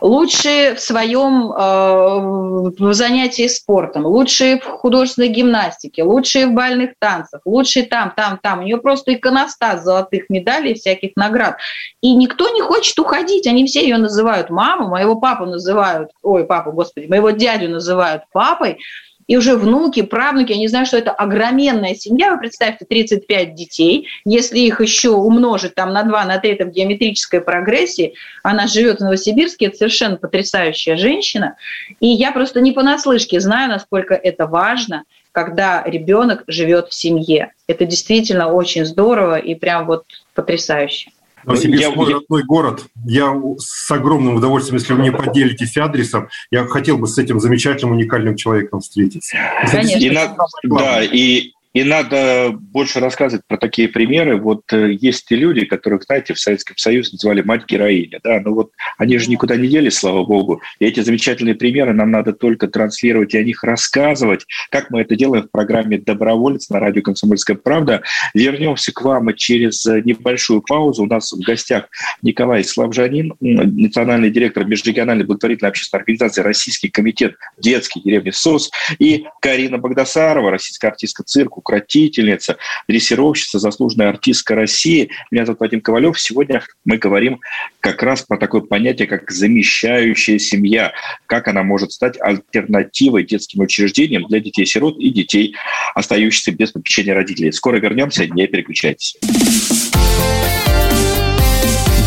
лучшие 0.00 0.74
в 0.74 0.80
своем 0.80 1.52
э, 1.52 2.92
занятии 2.94 3.46
спортом, 3.48 4.06
лучшие 4.06 4.60
в 4.60 4.64
художественной 4.64 5.28
гимнастике, 5.28 6.02
лучшие 6.02 6.46
в 6.46 6.52
бальных 6.52 6.92
танцах, 6.98 7.40
лучшие 7.44 7.86
там, 7.86 8.12
там, 8.16 8.38
там. 8.42 8.60
У 8.60 8.62
нее 8.62 8.78
просто 8.78 9.14
иконостас 9.14 9.84
золотых 9.84 10.28
медалей, 10.28 10.74
всяких 10.74 11.12
наград. 11.16 11.56
И 12.00 12.14
никто 12.14 12.48
не 12.50 12.60
хочет 12.60 12.98
уходить. 12.98 13.46
Они 13.46 13.66
все 13.66 13.82
ее 13.82 13.98
называют 13.98 14.50
маму, 14.50 14.88
моего 14.88 15.16
папу 15.16 15.44
называют, 15.46 16.10
ой, 16.22 16.44
папу, 16.44 16.72
господи, 16.72 17.06
моего 17.06 17.30
дядю 17.30 17.68
называют 17.68 18.22
папой. 18.32 18.78
И 19.26 19.36
уже 19.36 19.56
внуки, 19.56 20.02
правнуки, 20.02 20.52
они 20.52 20.68
знают, 20.68 20.88
что 20.88 20.98
это 20.98 21.10
огроменная 21.10 21.94
семья. 21.94 22.32
Вы 22.32 22.38
представьте, 22.38 22.84
35 22.84 23.54
детей. 23.54 24.08
Если 24.24 24.60
их 24.60 24.80
еще 24.80 25.10
умножить 25.10 25.74
там 25.74 25.92
на 25.92 26.04
2, 26.04 26.24
на 26.24 26.38
3, 26.38 26.52
это 26.52 26.64
в 26.66 26.70
геометрической 26.70 27.40
прогрессии, 27.40 28.14
она 28.42 28.66
живет 28.66 28.98
в 28.98 29.04
Новосибирске, 29.04 29.66
это 29.66 29.78
совершенно 29.78 30.16
потрясающая 30.16 30.96
женщина. 30.96 31.56
И 32.00 32.06
я 32.06 32.32
просто 32.32 32.60
не 32.60 32.72
понаслышке 32.72 33.40
знаю, 33.40 33.68
насколько 33.68 34.14
это 34.14 34.46
важно, 34.46 35.04
когда 35.32 35.82
ребенок 35.84 36.44
живет 36.46 36.88
в 36.88 36.94
семье. 36.94 37.52
Это 37.66 37.84
действительно 37.84 38.50
очень 38.52 38.86
здорово 38.86 39.36
и 39.36 39.54
прям 39.54 39.86
вот 39.86 40.04
потрясающе. 40.34 41.10
Новосибирск 41.46 41.82
я, 41.82 41.90
мой 41.94 42.12
родной 42.12 42.42
город. 42.42 42.84
Я 43.06 43.34
с 43.58 43.90
огромным 43.90 44.36
удовольствием, 44.36 44.78
если 44.78 44.92
вы 44.92 45.00
мне 45.00 45.12
поделитесь 45.12 45.76
адресом, 45.76 46.28
я 46.50 46.66
хотел 46.66 46.98
бы 46.98 47.06
с 47.06 47.16
этим 47.18 47.40
замечательным, 47.40 47.94
уникальным 47.94 48.36
человеком 48.36 48.80
встретиться. 48.80 49.36
Конечно. 49.70 49.98
И 49.98 50.10
на, 50.10 50.36
да, 50.64 51.02
и, 51.02 51.52
и 51.76 51.84
надо 51.84 52.56
больше 52.58 53.00
рассказывать 53.00 53.44
про 53.46 53.58
такие 53.58 53.88
примеры. 53.88 54.38
Вот 54.38 54.62
э, 54.72 54.96
есть 54.98 55.26
те 55.26 55.36
люди, 55.36 55.66
которых, 55.66 56.04
знаете, 56.04 56.32
в 56.32 56.40
Советском 56.40 56.74
Союзе 56.78 57.10
называли 57.12 57.42
мать-героиня. 57.42 58.18
Да? 58.24 58.40
Но 58.40 58.54
вот 58.54 58.70
они 58.96 59.18
же 59.18 59.28
никуда 59.28 59.56
не 59.56 59.68
делись, 59.68 59.98
слава 59.98 60.24
богу. 60.24 60.62
И 60.78 60.86
эти 60.86 61.00
замечательные 61.00 61.54
примеры 61.54 61.92
нам 61.92 62.10
надо 62.10 62.32
только 62.32 62.66
транслировать 62.66 63.34
и 63.34 63.38
о 63.38 63.44
них 63.44 63.62
рассказывать, 63.62 64.46
как 64.70 64.88
мы 64.88 65.02
это 65.02 65.16
делаем 65.16 65.44
в 65.44 65.50
программе 65.50 65.98
«Доброволец» 65.98 66.70
на 66.70 66.80
радио 66.80 67.02
«Комсомольская 67.02 67.58
правда». 67.58 68.00
Вернемся 68.32 68.90
к 68.90 69.02
вам 69.02 69.34
через 69.34 69.84
небольшую 69.84 70.62
паузу. 70.62 71.02
У 71.02 71.06
нас 71.06 71.30
в 71.30 71.40
гостях 71.40 71.90
Николай 72.22 72.64
Славжанин, 72.64 73.34
национальный 73.40 74.30
директор 74.30 74.64
межрегиональной 74.64 75.26
благотворительной 75.26 75.72
общественной 75.72 76.00
организации 76.00 76.40
«Российский 76.40 76.88
комитет 76.88 77.34
детский 77.58 78.00
деревни 78.00 78.30
СОС» 78.30 78.70
и 78.98 79.26
Карина 79.42 79.76
Багдасарова, 79.76 80.50
российская 80.50 80.88
артистка 80.88 81.22
цирка, 81.22 81.65
укротительница, 81.66 82.56
дрессировщица, 82.88 83.58
заслуженная 83.58 84.08
артистка 84.08 84.54
России. 84.54 85.10
Меня 85.30 85.44
зовут 85.44 85.60
Вадим 85.60 85.80
Ковалев. 85.80 86.18
Сегодня 86.18 86.62
мы 86.84 86.96
говорим 86.96 87.40
как 87.80 88.02
раз 88.02 88.22
про 88.22 88.38
такое 88.38 88.60
понятие, 88.60 89.08
как 89.08 89.30
замещающая 89.30 90.38
семья, 90.38 90.92
как 91.26 91.48
она 91.48 91.62
может 91.62 91.92
стать 91.92 92.20
альтернативой 92.20 93.24
детским 93.24 93.60
учреждениям 93.60 94.24
для 94.28 94.40
детей-сирот 94.40 94.98
и 94.98 95.10
детей, 95.10 95.56
остающихся 95.94 96.52
без 96.52 96.70
попечения 96.70 97.14
родителей. 97.14 97.52
Скоро 97.52 97.78
вернемся, 97.78 98.26
не 98.26 98.46
переключайтесь. 98.46 99.16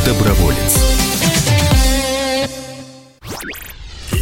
Доброволец. 0.06 0.89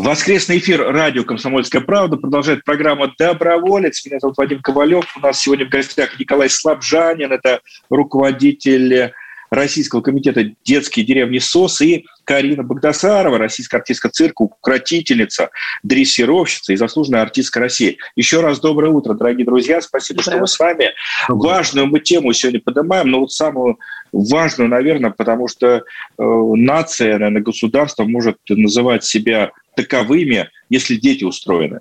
Воскресный 0.00 0.56
эфир 0.56 0.80
радио 0.80 1.24
«Комсомольская 1.24 1.82
правда» 1.82 2.16
продолжает 2.16 2.64
программа 2.64 3.12
«Доброволец». 3.18 4.02
Меня 4.06 4.18
зовут 4.18 4.38
Вадим 4.38 4.62
Ковалев. 4.62 5.14
У 5.14 5.20
нас 5.20 5.42
сегодня 5.42 5.66
в 5.66 5.68
гостях 5.68 6.18
Николай 6.18 6.48
Слабжанин. 6.48 7.30
Это 7.30 7.60
руководитель 7.90 9.12
Российского 9.50 10.00
комитета 10.00 10.52
детские 10.64 11.04
деревни 11.04 11.38
СОС 11.38 11.82
и 11.82 12.06
Карина 12.24 12.62
Багдасарова, 12.62 13.36
российская 13.36 13.78
артистка 13.78 14.08
цирка, 14.08 14.42
укротительница, 14.42 15.50
дрессировщица 15.82 16.72
и 16.72 16.76
заслуженная 16.76 17.20
артистка 17.20 17.60
России. 17.60 17.98
Еще 18.16 18.40
раз 18.40 18.58
доброе 18.60 18.92
утро, 18.92 19.12
дорогие 19.12 19.44
друзья. 19.44 19.82
Спасибо, 19.82 20.22
что 20.22 20.38
вы 20.38 20.46
с 20.46 20.58
нами. 20.58 20.92
Важную 21.28 21.88
мы 21.88 22.00
тему 22.00 22.32
сегодня 22.32 22.60
поднимаем, 22.60 23.10
но 23.10 23.20
вот 23.20 23.32
самую 23.32 23.78
важную, 24.12 24.70
наверное, 24.70 25.10
потому 25.10 25.46
что 25.48 25.66
э, 25.66 25.82
нация, 26.18 27.18
наверное, 27.18 27.42
государство 27.42 28.04
может 28.04 28.38
называть 28.48 29.04
себя 29.04 29.50
таковыми, 29.82 30.50
если 30.68 30.96
дети 30.96 31.24
устроены. 31.24 31.80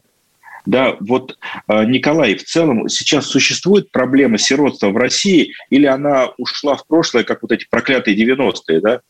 Да, 0.65 0.97
вот, 0.99 1.37
э, 1.67 1.85
Николай, 1.85 2.35
в 2.35 2.43
целом 2.43 2.89
сейчас 2.89 3.25
существует 3.25 3.91
проблема 3.91 4.37
сиротства 4.37 4.89
в 4.89 4.97
России 4.97 5.53
или 5.69 5.85
она 5.85 6.29
ушла 6.37 6.75
в 6.75 6.85
прошлое, 6.85 7.23
как 7.23 7.41
вот 7.41 7.51
эти 7.51 7.65
проклятые 7.69 8.17
90-е, 8.17 8.81
да? 8.81 9.01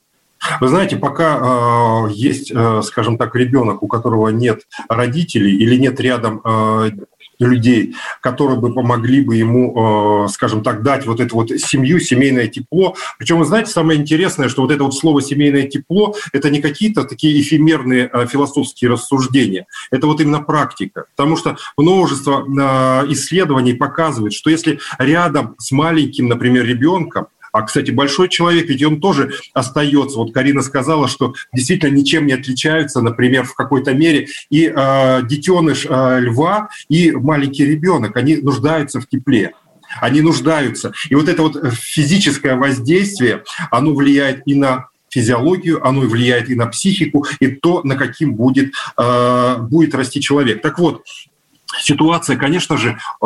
Вы 0.61 0.67
знаете, 0.69 0.95
пока 0.95 2.07
э, 2.07 2.11
есть, 2.13 2.51
э, 2.55 2.81
скажем 2.83 3.17
так, 3.17 3.35
ребенок, 3.35 3.83
у 3.83 3.87
которого 3.87 4.29
нет 4.29 4.61
родителей 4.87 5.57
или 5.57 5.75
нет 5.75 5.99
рядом 5.99 6.41
э, 6.45 6.91
людей, 7.39 7.95
которые 8.21 8.59
бы 8.59 8.73
помогли 8.73 9.21
бы 9.21 9.35
ему, 9.35 10.25
э, 10.25 10.27
скажем 10.29 10.63
так, 10.63 10.83
дать 10.83 11.05
вот 11.05 11.19
эту 11.19 11.35
вот 11.35 11.49
семью, 11.49 11.99
семейное 11.99 12.47
тепло. 12.47 12.95
Причем, 13.17 13.39
вы 13.39 13.45
знаете, 13.45 13.71
самое 13.71 13.99
интересное, 13.99 14.49
что 14.49 14.61
вот 14.61 14.71
это 14.71 14.83
вот 14.83 14.95
слово 14.95 15.21
«семейное 15.21 15.63
тепло»— 15.63 16.15
это 16.33 16.49
не 16.49 16.61
какие-то 16.61 17.03
такие 17.03 17.39
эфемерные 17.41 18.09
э, 18.11 18.27
философские 18.27 18.91
рассуждения. 18.91 19.65
Это 19.91 20.07
вот 20.07 20.21
именно 20.21 20.41
практика. 20.41 21.05
Потому 21.15 21.37
что 21.37 21.57
множество 21.77 22.45
э, 22.45 23.11
исследований 23.11 23.73
показывает, 23.73 24.33
что 24.33 24.49
если 24.49 24.79
рядом 24.97 25.55
с 25.57 25.71
маленьким, 25.71 26.27
например, 26.27 26.65
ребенком 26.65 27.27
а, 27.51 27.61
кстати, 27.63 27.91
большой 27.91 28.29
человек, 28.29 28.67
ведь 28.67 28.83
он 28.83 28.99
тоже 28.99 29.31
остается. 29.53 30.17
Вот 30.17 30.33
Карина 30.33 30.61
сказала, 30.61 31.07
что 31.07 31.33
действительно 31.53 31.95
ничем 31.95 32.25
не 32.25 32.33
отличаются, 32.33 33.01
например, 33.01 33.43
в 33.45 33.55
какой-то 33.55 33.93
мере 33.93 34.27
и 34.49 34.71
э, 34.73 35.21
детеныш 35.23 35.85
э, 35.89 36.19
льва, 36.21 36.69
и 36.89 37.11
маленький 37.11 37.65
ребенок. 37.65 38.15
Они 38.17 38.37
нуждаются 38.37 39.01
в 39.01 39.07
тепле 39.07 39.53
они 40.01 40.21
нуждаются. 40.21 40.93
И 41.09 41.15
вот 41.15 41.27
это 41.27 41.41
вот 41.41 41.57
физическое 41.73 42.55
воздействие, 42.55 43.43
оно 43.71 43.95
влияет 43.95 44.43
и 44.45 44.53
на 44.53 44.89
физиологию, 45.09 45.85
оно 45.85 46.01
влияет 46.01 46.49
и 46.49 46.55
на 46.55 46.67
психику, 46.67 47.25
и 47.39 47.47
то, 47.47 47.81
на 47.83 47.95
каким 47.95 48.35
будет, 48.35 48.73
э, 48.97 49.57
будет 49.59 49.95
расти 49.95 50.21
человек. 50.21 50.61
Так 50.61 50.77
вот, 50.79 51.03
Ситуация, 51.77 52.35
конечно 52.35 52.77
же, 52.77 52.97
э, 53.21 53.25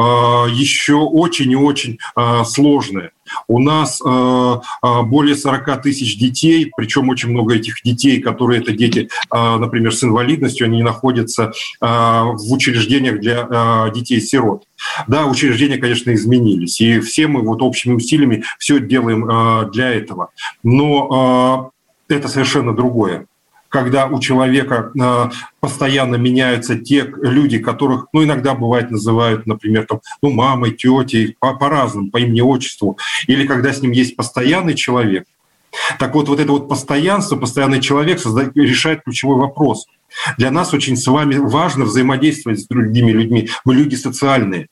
еще 0.52 0.96
очень 0.96 1.52
и 1.52 1.56
очень 1.56 1.98
э, 2.16 2.44
сложная. 2.46 3.12
У 3.48 3.60
нас 3.60 4.02
э, 4.06 4.56
более 5.04 5.36
40 5.36 5.82
тысяч 5.82 6.18
детей, 6.18 6.72
причем 6.76 7.10
очень 7.10 7.30
много 7.30 7.56
этих 7.56 7.82
детей, 7.84 8.22
которые 8.22 8.62
это 8.62 8.72
дети, 8.72 9.10
например, 9.32 9.94
с 9.94 10.04
инвалидностью, 10.04 10.66
они 10.66 10.84
находятся 10.84 11.52
в 11.80 12.52
учреждениях 12.52 13.20
для 13.20 13.90
детей-сирот. 13.94 14.64
Да, 15.08 15.26
учреждения, 15.26 15.78
конечно, 15.78 16.14
изменились, 16.14 16.82
и 16.82 17.00
все 17.00 17.28
мы 17.28 17.42
вот 17.42 17.62
общими 17.62 17.94
усилиями 17.94 18.44
все 18.60 18.80
делаем 18.80 19.72
для 19.72 19.90
этого. 19.92 20.30
Но 20.64 21.72
это 22.08 22.28
совершенно 22.28 22.74
другое 22.76 23.26
когда 23.74 24.06
у 24.06 24.20
человека 24.20 24.92
э, 24.94 25.32
постоянно 25.60 26.16
меняются 26.16 26.76
те 26.76 27.12
люди, 27.18 27.58
которых, 27.58 28.06
ну, 28.14 28.24
иногда 28.24 28.54
бывает 28.54 28.92
называют, 28.92 29.48
например, 29.48 29.88
там, 29.88 30.00
ну, 30.22 30.30
мамой, 30.30 30.72
тетей, 30.72 31.36
по- 31.40 31.56
по-разному, 31.56 32.12
по 32.12 32.18
имени, 32.18 32.42
отчеству, 32.42 33.00
или 33.26 33.48
когда 33.48 33.74
с 33.74 33.82
ним 33.82 33.90
есть 33.90 34.16
постоянный 34.16 34.76
человек. 34.76 35.26
Так 35.98 36.14
вот, 36.14 36.30
вот 36.30 36.40
это 36.40 36.52
вот 36.52 36.70
постоянство, 36.70 37.36
постоянный 37.36 37.82
человек 37.82 38.20
создает, 38.20 38.56
решает 38.56 39.02
ключевой 39.04 39.38
вопрос. 39.38 39.88
Для 40.38 40.52
нас 40.52 40.72
очень 40.76 40.96
с 40.96 41.08
вами 41.08 41.38
важно 41.38 41.86
взаимодействовать 41.86 42.60
с 42.60 42.68
другими 42.68 43.10
людьми. 43.10 43.50
Мы 43.66 43.74
люди 43.74 43.96
социальные. 43.96 44.68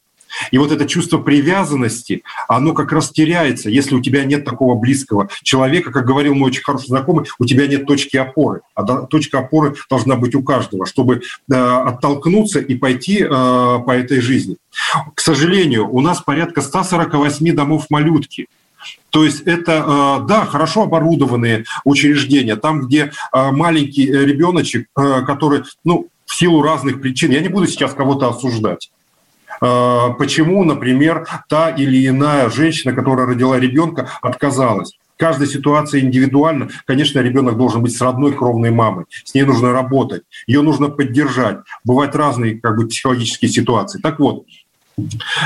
И 0.51 0.57
вот 0.57 0.71
это 0.71 0.86
чувство 0.86 1.17
привязанности, 1.17 2.24
оно 2.48 2.74
как 2.74 2.91
раз 2.91 3.12
теряется, 3.12 3.69
если 3.69 3.95
у 3.95 4.01
тебя 4.01 4.24
нет 4.25 4.45
такого 4.45 4.75
близкого 4.75 5.29
человека, 5.43 5.91
как 5.91 6.05
говорил 6.05 6.36
мой 6.36 6.50
очень 6.50 6.63
хороший 6.63 6.88
знакомый, 6.88 7.25
у 7.39 7.45
тебя 7.45 7.67
нет 7.67 7.86
точки 7.86 8.17
опоры. 8.17 8.62
А 8.75 8.83
точка 8.83 9.39
опоры 9.39 9.75
должна 9.89 10.15
быть 10.15 10.36
у 10.36 10.43
каждого, 10.43 10.86
чтобы 10.86 11.21
э, 11.51 11.53
оттолкнуться 11.53 12.60
и 12.60 12.75
пойти 12.75 13.21
э, 13.21 13.27
по 13.29 13.91
этой 13.91 14.21
жизни. 14.21 14.57
К 15.13 15.19
сожалению, 15.19 15.89
у 15.89 16.01
нас 16.01 16.21
порядка 16.21 16.62
148 16.62 17.53
домов 17.55 17.86
малютки. 17.89 18.48
То 19.12 19.24
есть 19.24 19.41
это, 19.41 20.21
э, 20.24 20.27
да, 20.27 20.45
хорошо 20.45 20.83
оборудованные 20.83 21.65
учреждения, 21.83 22.55
там, 22.55 22.81
где 22.81 23.12
маленький 23.33 24.05
ребеночек, 24.05 24.88
который, 24.93 25.63
ну, 25.83 26.07
в 26.31 26.36
силу 26.36 26.62
разных 26.62 27.01
причин, 27.01 27.31
я 27.31 27.41
не 27.41 27.50
буду 27.50 27.67
сейчас 27.67 27.93
кого-то 27.93 28.29
осуждать, 28.29 28.89
почему, 29.62 30.63
например, 30.63 31.27
та 31.48 31.70
или 31.70 32.08
иная 32.08 32.50
женщина, 32.50 32.94
которая 32.94 33.27
родила 33.27 33.60
ребенка, 33.60 34.10
отказалась. 34.22 34.98
Каждая 35.22 35.48
ситуация 35.48 36.01
индивидуальна. 36.01 36.70
Конечно, 36.86 37.20
ребенок 37.20 37.56
должен 37.56 37.84
быть 37.84 37.96
с 37.96 38.01
родной 38.01 38.34
кровной 38.34 38.72
мамой. 38.72 39.06
С 39.24 39.36
ней 39.36 39.44
нужно 39.44 39.72
работать, 39.72 40.24
ее 40.48 40.63
нужно 40.63 40.89
поддержать. 40.89 41.60
Бывают 41.84 42.15
разные 42.15 42.60
как 42.60 42.75
бы, 42.75 42.88
психологические 42.88 43.51
ситуации. 43.51 44.01
Так 44.01 44.18
вот, 44.20 44.46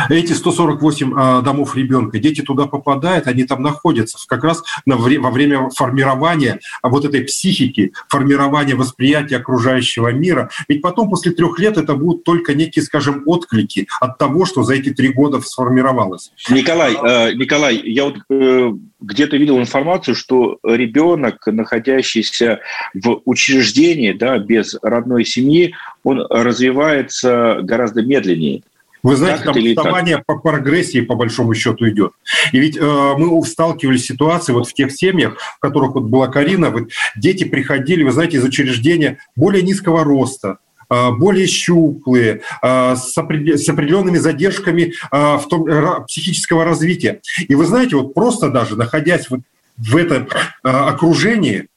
Эти 0.10 0.34
148 0.34 1.14
а, 1.16 1.42
домов 1.42 1.76
ребенка, 1.76 2.20
дети 2.20 2.42
туда 2.42 2.66
попадают, 2.66 3.28
они 3.28 3.44
там 3.44 3.62
находятся 3.62 4.18
как 4.28 4.44
раз 4.44 4.64
во 4.86 5.32
время 5.32 5.70
формирования 5.70 6.60
вот 6.84 7.06
этой 7.06 7.22
психики, 7.22 7.94
формирования 8.10 8.76
восприятия 8.76 9.38
окружающего 9.38 10.12
мира. 10.12 10.50
Ведь 10.68 10.82
потом, 10.82 11.10
после 11.10 11.32
трех 11.32 11.60
лет, 11.60 11.78
это 11.78 11.96
будут 11.96 12.24
только 12.24 12.54
некие, 12.54 12.84
скажем, 12.84 13.24
отклики 13.26 13.88
от 14.00 14.18
того, 14.18 14.46
что 14.46 14.64
за 14.64 14.76
эти 14.76 14.94
три 14.94 15.10
года 15.10 15.42
сформировалось. 15.42 16.32
Николай, 16.50 16.94
э, 16.94 17.34
Николай, 17.34 17.82
я 17.84 18.06
вот 18.06 18.18
э, 18.30 18.72
где-то 19.02 19.38
видел 19.38 19.60
информацию, 19.60 20.16
что 20.16 20.60
ребенок, 20.64 21.46
находящийся 21.48 22.60
в 22.94 23.22
учреждении, 23.26 24.14
да, 24.14 24.38
без 24.38 24.76
родной 24.82 25.26
семьи, 25.26 25.76
он 26.04 26.26
развивается 26.30 27.60
гораздо 27.62 28.02
медленнее. 28.02 28.64
Вы 29.06 29.18
знаете, 29.18 29.44
там 29.44 29.56
отставание 29.56 30.24
по 30.26 30.40
прогрессии 30.40 31.02
по 31.02 31.14
большому 31.14 31.54
счету 31.54 31.88
идет. 31.88 32.14
И 32.52 32.60
ведь 32.60 32.76
э, 32.76 33.14
мы 33.18 33.46
сталкивались 33.46 34.04
с 34.04 34.08
ситуацией 34.08 34.56
вот 34.56 34.68
в 34.68 34.74
тех 34.74 34.92
семьях, 34.92 35.38
в 35.58 35.60
которых 35.60 35.94
вот 35.94 36.06
была 36.06 36.28
Карина, 36.28 36.72
вот 36.72 36.90
дети 37.16 37.44
приходили, 37.44 38.02
вы 38.02 38.12
знаете, 38.12 38.38
из 38.38 38.44
учреждения 38.44 39.20
более 39.36 39.62
низкого 39.62 40.04
роста, 40.04 40.58
э, 40.90 41.12
более 41.12 41.46
щуплые, 41.46 42.42
э, 42.64 42.96
с 42.96 43.16
определенными 43.16 44.18
задержками 44.18 44.94
э, 45.12 45.38
в 45.38 45.46
том, 45.50 45.68
психического 46.08 46.66
развития. 46.66 47.22
И 47.48 47.54
вы 47.54 47.68
знаете, 47.68 47.98
вот 47.98 48.16
просто 48.16 48.50
даже 48.50 48.76
находясь 48.76 49.30
вот 49.30 49.42
в 49.78 49.98
этом 49.98 50.28
окружении, 50.64 51.68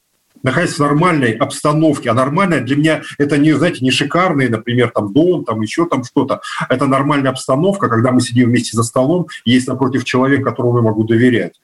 находясь 0.43 0.73
в 0.73 0.79
нормальной 0.79 1.33
обстановке. 1.33 2.09
А 2.09 2.13
нормальная 2.13 2.61
для 2.61 2.75
меня 2.75 3.01
это 3.17 3.37
не, 3.37 3.53
знаете, 3.53 3.83
не 3.83 3.91
шикарный, 3.91 4.49
например, 4.49 4.91
там 4.91 5.13
дом, 5.13 5.43
там 5.43 5.61
еще 5.61 5.85
там 5.85 6.03
что-то. 6.03 6.41
Это 6.69 6.85
нормальная 6.87 7.31
обстановка, 7.31 7.89
когда 7.89 8.11
мы 8.11 8.21
сидим 8.21 8.49
вместе 8.49 8.75
за 8.75 8.83
столом, 8.83 9.27
есть 9.45 9.67
напротив 9.67 10.03
человек, 10.05 10.43
которому 10.43 10.77
я 10.77 10.83
могу 10.83 11.03
доверять. 11.03 11.59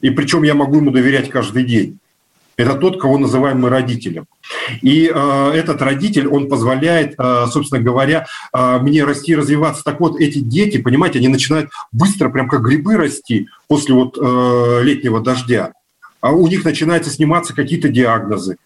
И 0.00 0.10
причем 0.10 0.42
я 0.42 0.54
могу 0.54 0.76
ему 0.76 0.90
доверять 0.90 1.30
каждый 1.30 1.64
день. 1.64 1.98
Это 2.56 2.74
тот, 2.74 3.00
кого 3.00 3.18
называем 3.18 3.60
мы 3.60 3.68
родителем. 3.68 4.26
И 4.82 5.08
э, 5.14 5.50
этот 5.54 5.80
родитель, 5.80 6.26
он 6.26 6.48
позволяет, 6.48 7.14
э, 7.16 7.46
собственно 7.48 7.80
говоря, 7.80 8.26
э, 8.52 8.78
мне 8.80 9.04
расти 9.04 9.32
и 9.32 9.36
развиваться. 9.36 9.84
Так 9.84 10.00
вот, 10.00 10.20
эти 10.20 10.40
дети, 10.40 10.78
понимаете, 10.78 11.20
они 11.20 11.28
начинают 11.28 11.70
быстро, 11.92 12.30
прям 12.30 12.48
как 12.48 12.62
грибы 12.62 12.96
расти 12.96 13.46
после 13.68 13.94
вот 13.94 14.18
э, 14.20 14.80
летнего 14.82 15.20
дождя 15.20 15.72
а 16.20 16.32
у 16.32 16.46
них 16.48 16.64
начинаются 16.64 17.10
сниматься 17.10 17.54
какие-то 17.54 17.88
диагнозы. 17.88 18.56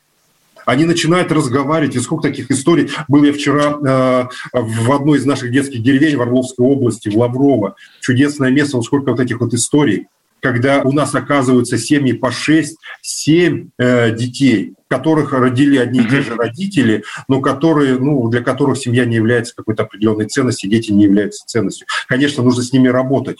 Они 0.64 0.84
начинают 0.84 1.32
разговаривать. 1.32 1.96
И 1.96 2.00
сколько 2.00 2.28
таких 2.28 2.50
историй. 2.50 2.90
Был 3.08 3.24
я 3.24 3.32
вчера 3.32 3.78
э, 3.84 4.28
в 4.52 4.92
одной 4.92 5.18
из 5.18 5.26
наших 5.26 5.50
детских 5.50 5.82
деревень 5.82 6.16
в 6.16 6.22
Орловской 6.22 6.64
области, 6.64 7.08
в 7.08 7.16
Лаврово. 7.16 7.74
Чудесное 8.00 8.50
место. 8.50 8.76
Вот 8.76 8.86
сколько 8.86 9.10
вот 9.10 9.20
этих 9.20 9.40
вот 9.40 9.54
историй 9.54 10.06
когда 10.42 10.82
у 10.82 10.90
нас 10.90 11.14
оказываются 11.14 11.78
семьи 11.78 12.12
по 12.12 12.26
6-7 12.26 13.68
э, 13.78 14.10
детей, 14.10 14.74
которых 14.88 15.32
родили 15.32 15.78
одни 15.78 16.00
и 16.00 16.04
те 16.04 16.20
же 16.20 16.34
родители, 16.34 17.04
но 17.28 17.40
которые, 17.40 17.98
ну, 17.98 18.28
для 18.28 18.40
которых 18.40 18.76
семья 18.76 19.04
не 19.04 19.14
является 19.14 19.54
какой-то 19.54 19.84
определенной 19.84 20.26
ценностью, 20.26 20.68
дети 20.68 20.90
не 20.90 21.04
являются 21.04 21.46
ценностью. 21.46 21.86
Конечно, 22.08 22.42
нужно 22.42 22.64
с 22.64 22.72
ними 22.72 22.88
работать. 22.88 23.38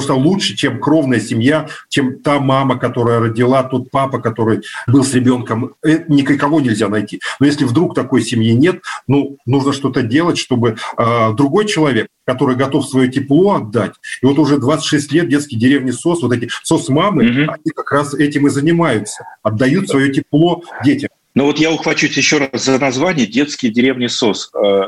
Что 0.00 0.14
лучше, 0.16 0.56
чем 0.56 0.80
кровная 0.80 1.20
семья, 1.20 1.68
чем 1.88 2.20
та 2.20 2.40
мама, 2.40 2.78
которая 2.78 3.20
родила, 3.20 3.62
тот 3.62 3.90
папа, 3.90 4.18
который 4.20 4.62
был 4.86 5.04
с 5.04 5.14
ребенком. 5.14 5.74
Это 5.82 6.10
никого 6.12 6.60
нельзя 6.60 6.88
найти. 6.88 7.20
Но 7.40 7.46
если 7.46 7.64
вдруг 7.64 7.94
такой 7.94 8.22
семьи 8.22 8.52
нет, 8.52 8.80
ну, 9.06 9.36
нужно 9.46 9.72
что-то 9.72 10.02
делать, 10.02 10.38
чтобы 10.38 10.76
э, 10.96 11.32
другой 11.34 11.66
человек, 11.66 12.08
который 12.26 12.56
готов 12.56 12.86
свое 12.86 13.10
тепло 13.10 13.54
отдать, 13.54 13.92
и 14.22 14.26
вот 14.26 14.38
уже 14.38 14.58
26 14.58 15.12
лет 15.12 15.28
детские 15.28 15.60
деревни 15.60 15.90
СОС, 15.90 16.22
вот 16.22 16.32
эти 16.32 16.48
СОС-мамы, 16.62 17.24
угу. 17.24 17.52
они 17.52 17.72
как 17.74 17.90
раз 17.92 18.14
этим 18.14 18.46
и 18.46 18.50
занимаются, 18.50 19.24
отдают 19.42 19.88
свое 19.88 20.12
тепло 20.12 20.62
детям. 20.84 21.10
Но 21.38 21.44
вот 21.44 21.60
я 21.60 21.70
ухвачусь 21.70 22.16
еще 22.16 22.38
раз 22.38 22.64
за 22.64 22.80
название 22.80 23.24
«Детские 23.24 23.70
деревни 23.70 24.08
СОС». 24.08 24.50
Э, 24.56 24.86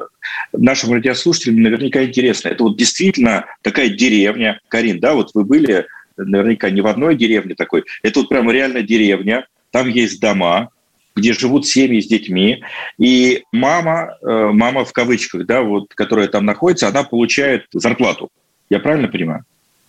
нашим 0.53 0.93
радиослушателям 0.93 1.63
наверняка 1.63 2.03
интересно. 2.03 2.49
Это 2.49 2.65
вот 2.65 2.77
действительно 2.77 3.45
такая 3.63 3.89
деревня. 3.89 4.59
Карин, 4.67 4.99
да, 4.99 5.15
вот 5.15 5.31
вы 5.33 5.45
были 5.45 5.87
наверняка 6.17 6.69
не 6.71 6.81
в 6.81 6.89
одной 6.89 7.15
деревне 7.15 7.55
такой. 7.55 7.85
Это 8.03 8.19
вот 8.19 8.29
прямо 8.29 8.53
реально 8.53 8.83
деревня. 8.83 9.47
Там 9.71 9.89
есть 9.91 10.21
дома, 10.21 10.71
где 11.15 11.35
живут 11.35 11.69
семьи 11.69 12.01
с 12.01 12.09
детьми, 12.09 12.65
и 12.99 13.45
мама, 13.53 14.17
э, 14.21 14.51
мама 14.53 14.85
в 14.85 14.93
кавычках, 14.93 15.47
да, 15.47 15.63
вот, 15.63 15.95
которая 15.95 16.27
там 16.27 16.45
находится, 16.45 16.89
она 16.89 17.05
получает 17.05 17.67
зарплату. 17.73 18.29
Я 18.69 18.81
правильно 18.81 19.07
понимаю? 19.07 19.45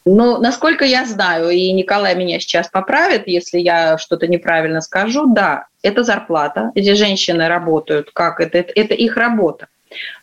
Ну, 0.06 0.40
насколько 0.40 0.84
я 0.84 1.06
знаю, 1.06 1.50
и 1.52 1.72
Николай 1.72 2.16
меня 2.16 2.40
сейчас 2.40 2.68
поправит, 2.68 3.28
если 3.28 3.60
я 3.60 3.98
что-то 4.00 4.28
неправильно 4.28 4.82
скажу, 4.82 5.32
да, 5.32 5.68
это 5.84 6.04
зарплата. 6.04 6.72
Эти 6.74 6.94
женщины 6.94 7.48
работают, 7.48 8.10
как 8.12 8.40
это, 8.40 8.58
это, 8.58 8.74
это 8.76 8.94
их 8.96 9.16
работа. 9.16 9.68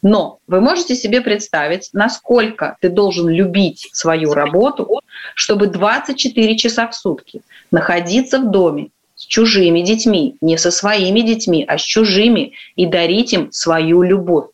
Но 0.02 0.38
вы 0.46 0.60
можете 0.60 0.96
себе 0.96 1.20
представить, 1.20 1.90
насколько 1.92 2.76
ты 2.80 2.88
должен 2.88 3.28
любить 3.28 3.88
свою 3.92 4.32
работу, 4.32 5.00
чтобы 5.34 5.66
24 5.66 6.56
часа 6.56 6.88
в 6.88 6.94
сутки 6.94 7.42
находиться 7.70 8.38
в 8.38 8.50
доме 8.50 8.88
с 9.14 9.26
чужими 9.26 9.80
детьми, 9.80 10.36
не 10.40 10.56
со 10.56 10.70
своими 10.70 11.20
детьми, 11.20 11.64
а 11.66 11.76
с 11.76 11.82
чужими, 11.82 12.52
и 12.76 12.86
дарить 12.86 13.32
им 13.32 13.52
свою 13.52 14.02
любовь. 14.02 14.46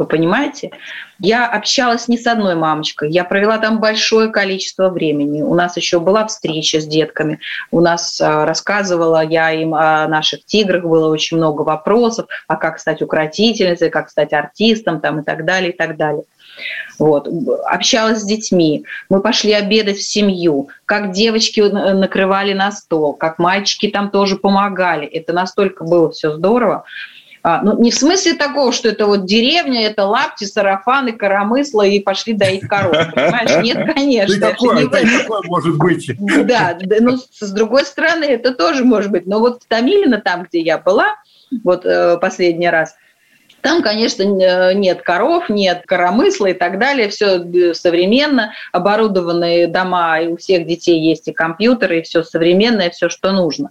Вы 0.00 0.06
понимаете? 0.06 0.70
Я 1.18 1.46
общалась 1.46 2.08
не 2.08 2.16
с 2.16 2.26
одной 2.26 2.54
мамочкой, 2.54 3.10
я 3.10 3.22
провела 3.22 3.58
там 3.58 3.80
большое 3.80 4.30
количество 4.30 4.88
времени. 4.88 5.42
У 5.42 5.54
нас 5.54 5.76
еще 5.76 6.00
была 6.00 6.26
встреча 6.26 6.80
с 6.80 6.86
детками, 6.86 7.38
у 7.70 7.80
нас 7.80 8.18
а, 8.18 8.46
рассказывала 8.46 9.22
я 9.22 9.50
им 9.50 9.74
о 9.74 10.08
наших 10.08 10.46
тиграх, 10.46 10.84
было 10.84 11.12
очень 11.12 11.36
много 11.36 11.60
вопросов, 11.60 12.28
а 12.48 12.56
как 12.56 12.78
стать 12.78 13.02
укротительницей, 13.02 13.90
как 13.90 14.08
стать 14.08 14.32
артистом 14.32 15.02
там, 15.02 15.20
и 15.20 15.22
так 15.22 15.44
далее, 15.44 15.70
и 15.70 15.76
так 15.76 15.98
далее. 15.98 16.24
Вот. 16.98 17.28
Общалась 17.66 18.20
с 18.20 18.24
детьми, 18.24 18.86
мы 19.10 19.20
пошли 19.20 19.52
обедать 19.52 19.98
в 19.98 20.02
семью, 20.02 20.70
как 20.86 21.12
девочки 21.12 21.60
накрывали 21.60 22.54
на 22.54 22.72
стол, 22.72 23.12
как 23.12 23.38
мальчики 23.38 23.88
там 23.88 24.10
тоже 24.10 24.36
помогали. 24.36 25.06
Это 25.06 25.34
настолько 25.34 25.84
было 25.84 26.10
все 26.10 26.32
здорово. 26.32 26.86
А, 27.42 27.62
ну, 27.62 27.80
не 27.80 27.90
в 27.90 27.94
смысле 27.94 28.34
такого, 28.34 28.72
что 28.72 28.88
это 28.88 29.06
вот 29.06 29.24
деревня, 29.24 29.86
это 29.86 30.04
лапти, 30.04 30.44
сарафаны, 30.44 31.12
коромысла 31.12 31.82
и 31.82 32.00
пошли 32.00 32.34
доить 32.34 32.66
коров, 32.66 32.92
понимаешь? 33.14 33.64
Нет, 33.64 33.92
конечно. 33.94 34.50
Такое, 34.50 34.86
это 34.86 35.04
не... 35.04 35.18
такое 35.18 35.42
может 35.44 35.78
быть. 35.78 36.10
Да, 36.46 36.78
ну, 37.00 37.16
с 37.16 37.50
другой 37.52 37.84
стороны, 37.84 38.24
это 38.24 38.54
тоже 38.54 38.84
может 38.84 39.10
быть. 39.10 39.26
Но 39.26 39.38
вот 39.40 39.62
в 39.62 39.66
Томилино, 39.66 40.20
там, 40.20 40.44
где 40.44 40.60
я 40.60 40.76
была, 40.78 41.16
вот 41.64 41.86
э, 41.86 42.18
последний 42.18 42.68
раз, 42.68 42.96
там, 43.62 43.82
конечно, 43.82 44.22
нет 44.74 45.02
коров, 45.02 45.48
нет 45.48 45.82
коромысла 45.86 46.46
и 46.46 46.52
так 46.52 46.78
далее, 46.78 47.08
все 47.08 47.38
э, 47.42 47.74
современно, 47.74 48.52
оборудованные 48.72 49.66
дома, 49.66 50.20
и 50.20 50.28
у 50.28 50.36
всех 50.36 50.66
детей 50.66 50.98
есть 51.00 51.28
и 51.28 51.32
компьютеры, 51.32 51.98
и 51.98 52.02
все 52.02 52.22
современное, 52.22 52.90
все, 52.90 53.08
что 53.08 53.32
нужно. 53.32 53.70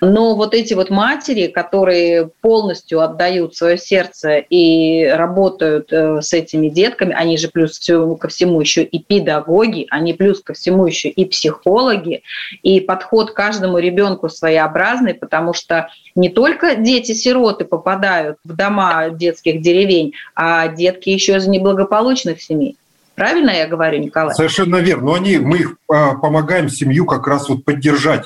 Но 0.00 0.34
вот 0.34 0.54
эти 0.54 0.74
вот 0.74 0.90
матери, 0.90 1.46
которые 1.46 2.30
полностью 2.40 3.00
отдают 3.00 3.54
свое 3.56 3.78
сердце 3.78 4.38
и 4.38 5.06
работают 5.06 5.92
э, 5.92 6.20
с 6.20 6.32
этими 6.32 6.68
детками, 6.68 7.14
они 7.14 7.38
же 7.38 7.48
плюс 7.48 7.78
ко 7.78 8.28
всему 8.28 8.60
еще 8.60 8.82
и 8.82 9.02
педагоги, 9.02 9.86
они 9.90 10.12
плюс 10.12 10.40
ко 10.40 10.54
всему 10.54 10.86
еще 10.86 11.08
и 11.08 11.24
психологи, 11.24 12.22
и 12.62 12.80
подход 12.80 13.30
к 13.30 13.34
каждому 13.34 13.78
ребенку 13.78 14.28
своеобразный, 14.28 15.14
потому 15.14 15.54
что 15.54 15.88
не 16.14 16.28
только 16.28 16.74
дети-сироты 16.74 17.64
попадают 17.64 18.38
в 18.44 18.54
дома 18.54 19.08
детских 19.22 19.62
деревень, 19.62 20.12
а 20.34 20.68
детки 20.68 21.08
еще 21.08 21.36
из 21.36 21.46
неблагополучных 21.46 22.42
семей. 22.42 22.76
Правильно 23.14 23.50
я 23.50 23.66
говорю, 23.66 23.98
Николай? 23.98 24.34
Совершенно 24.34 24.76
верно. 24.76 25.06
Но 25.06 25.14
они, 25.14 25.38
мы 25.38 25.58
их 25.58 25.76
а, 25.90 26.14
помогаем 26.14 26.68
семью 26.68 27.06
как 27.06 27.26
раз 27.26 27.48
вот 27.48 27.64
поддержать 27.64 28.24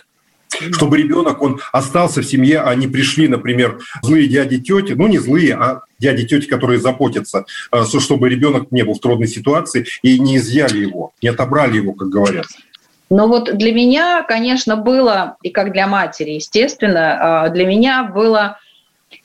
чтобы 0.72 0.96
ребенок, 0.96 1.42
он 1.42 1.60
остался 1.72 2.22
в 2.22 2.24
семье, 2.24 2.60
а 2.60 2.74
не 2.74 2.86
пришли, 2.86 3.28
например, 3.28 3.80
злые 4.02 4.28
дяди, 4.28 4.58
тети, 4.58 4.92
ну 4.92 5.06
не 5.06 5.18
злые, 5.18 5.54
а 5.54 5.82
дяди, 5.98 6.26
тети, 6.26 6.46
которые 6.46 6.80
заботятся, 6.80 7.44
а, 7.70 7.84
чтобы 7.84 8.28
ребенок 8.28 8.70
не 8.70 8.82
был 8.82 8.94
в 8.94 9.00
трудной 9.00 9.28
ситуации 9.28 9.86
и 10.02 10.18
не 10.18 10.36
изъяли 10.36 10.78
его, 10.78 11.12
не 11.22 11.28
отобрали 11.28 11.76
его, 11.76 11.92
как 11.92 12.08
говорят. 12.08 12.46
Но 13.08 13.28
вот 13.28 13.56
для 13.56 13.72
меня, 13.72 14.24
конечно, 14.24 14.76
было, 14.76 15.36
и 15.42 15.50
как 15.50 15.72
для 15.72 15.86
матери, 15.86 16.32
естественно, 16.32 17.44
а, 17.44 17.48
для 17.50 17.66
меня 17.66 18.04
было 18.04 18.58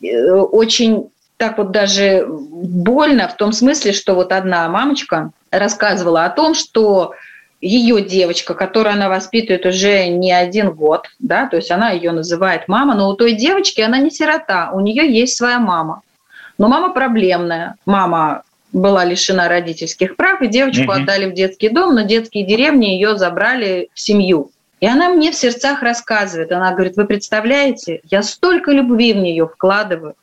э, 0.02 0.32
очень 0.32 1.10
так 1.42 1.58
вот 1.58 1.72
даже 1.72 2.24
больно 2.28 3.28
в 3.28 3.36
том 3.36 3.52
смысле, 3.52 3.94
что 3.94 4.14
вот 4.14 4.32
одна 4.32 4.70
мамочка 4.70 5.32
рассказывала 5.50 6.24
о 6.24 6.30
том, 6.30 6.54
что 6.54 7.16
ее 7.62 8.04
девочка, 8.04 8.54
которую 8.54 8.94
она 8.94 9.10
воспитывает 9.10 9.66
уже 9.66 10.06
не 10.06 10.32
один 10.32 10.70
год, 10.70 11.08
да, 11.18 11.48
то 11.48 11.56
есть 11.56 11.72
она 11.72 11.90
ее 11.90 12.12
называет 12.12 12.68
мама, 12.68 12.94
но 12.94 13.10
у 13.10 13.16
той 13.16 13.34
девочки 13.34 13.82
она 13.82 13.98
не 13.98 14.12
сирота, 14.12 14.70
у 14.72 14.82
нее 14.82 15.12
есть 15.12 15.36
своя 15.36 15.58
мама. 15.58 16.04
Но 16.60 16.68
мама 16.68 16.94
проблемная, 16.94 17.74
мама 17.88 18.44
была 18.72 19.04
лишена 19.04 19.48
родительских 19.48 20.18
прав, 20.18 20.44
и 20.44 20.48
девочку 20.48 20.84
угу. 20.84 20.92
отдали 20.92 21.26
в 21.26 21.34
детский 21.34 21.70
дом, 21.70 21.96
но 21.96 22.04
детские 22.04 22.46
деревни 22.46 22.86
ее 22.86 23.18
забрали 23.18 23.90
в 23.96 24.00
семью. 24.00 24.52
И 24.82 24.88
она 24.88 25.10
мне 25.10 25.32
в 25.32 25.36
сердцах 25.36 25.84
рассказывает, 25.84 26.52
она 26.52 26.74
говорит, 26.74 26.98
вы 26.98 27.06
представляете, 27.06 28.02
я 28.10 28.24
столько 28.24 28.72
любви 28.72 29.14
в 29.14 29.18
нее 29.18 29.48
вкладываю, 29.48 30.16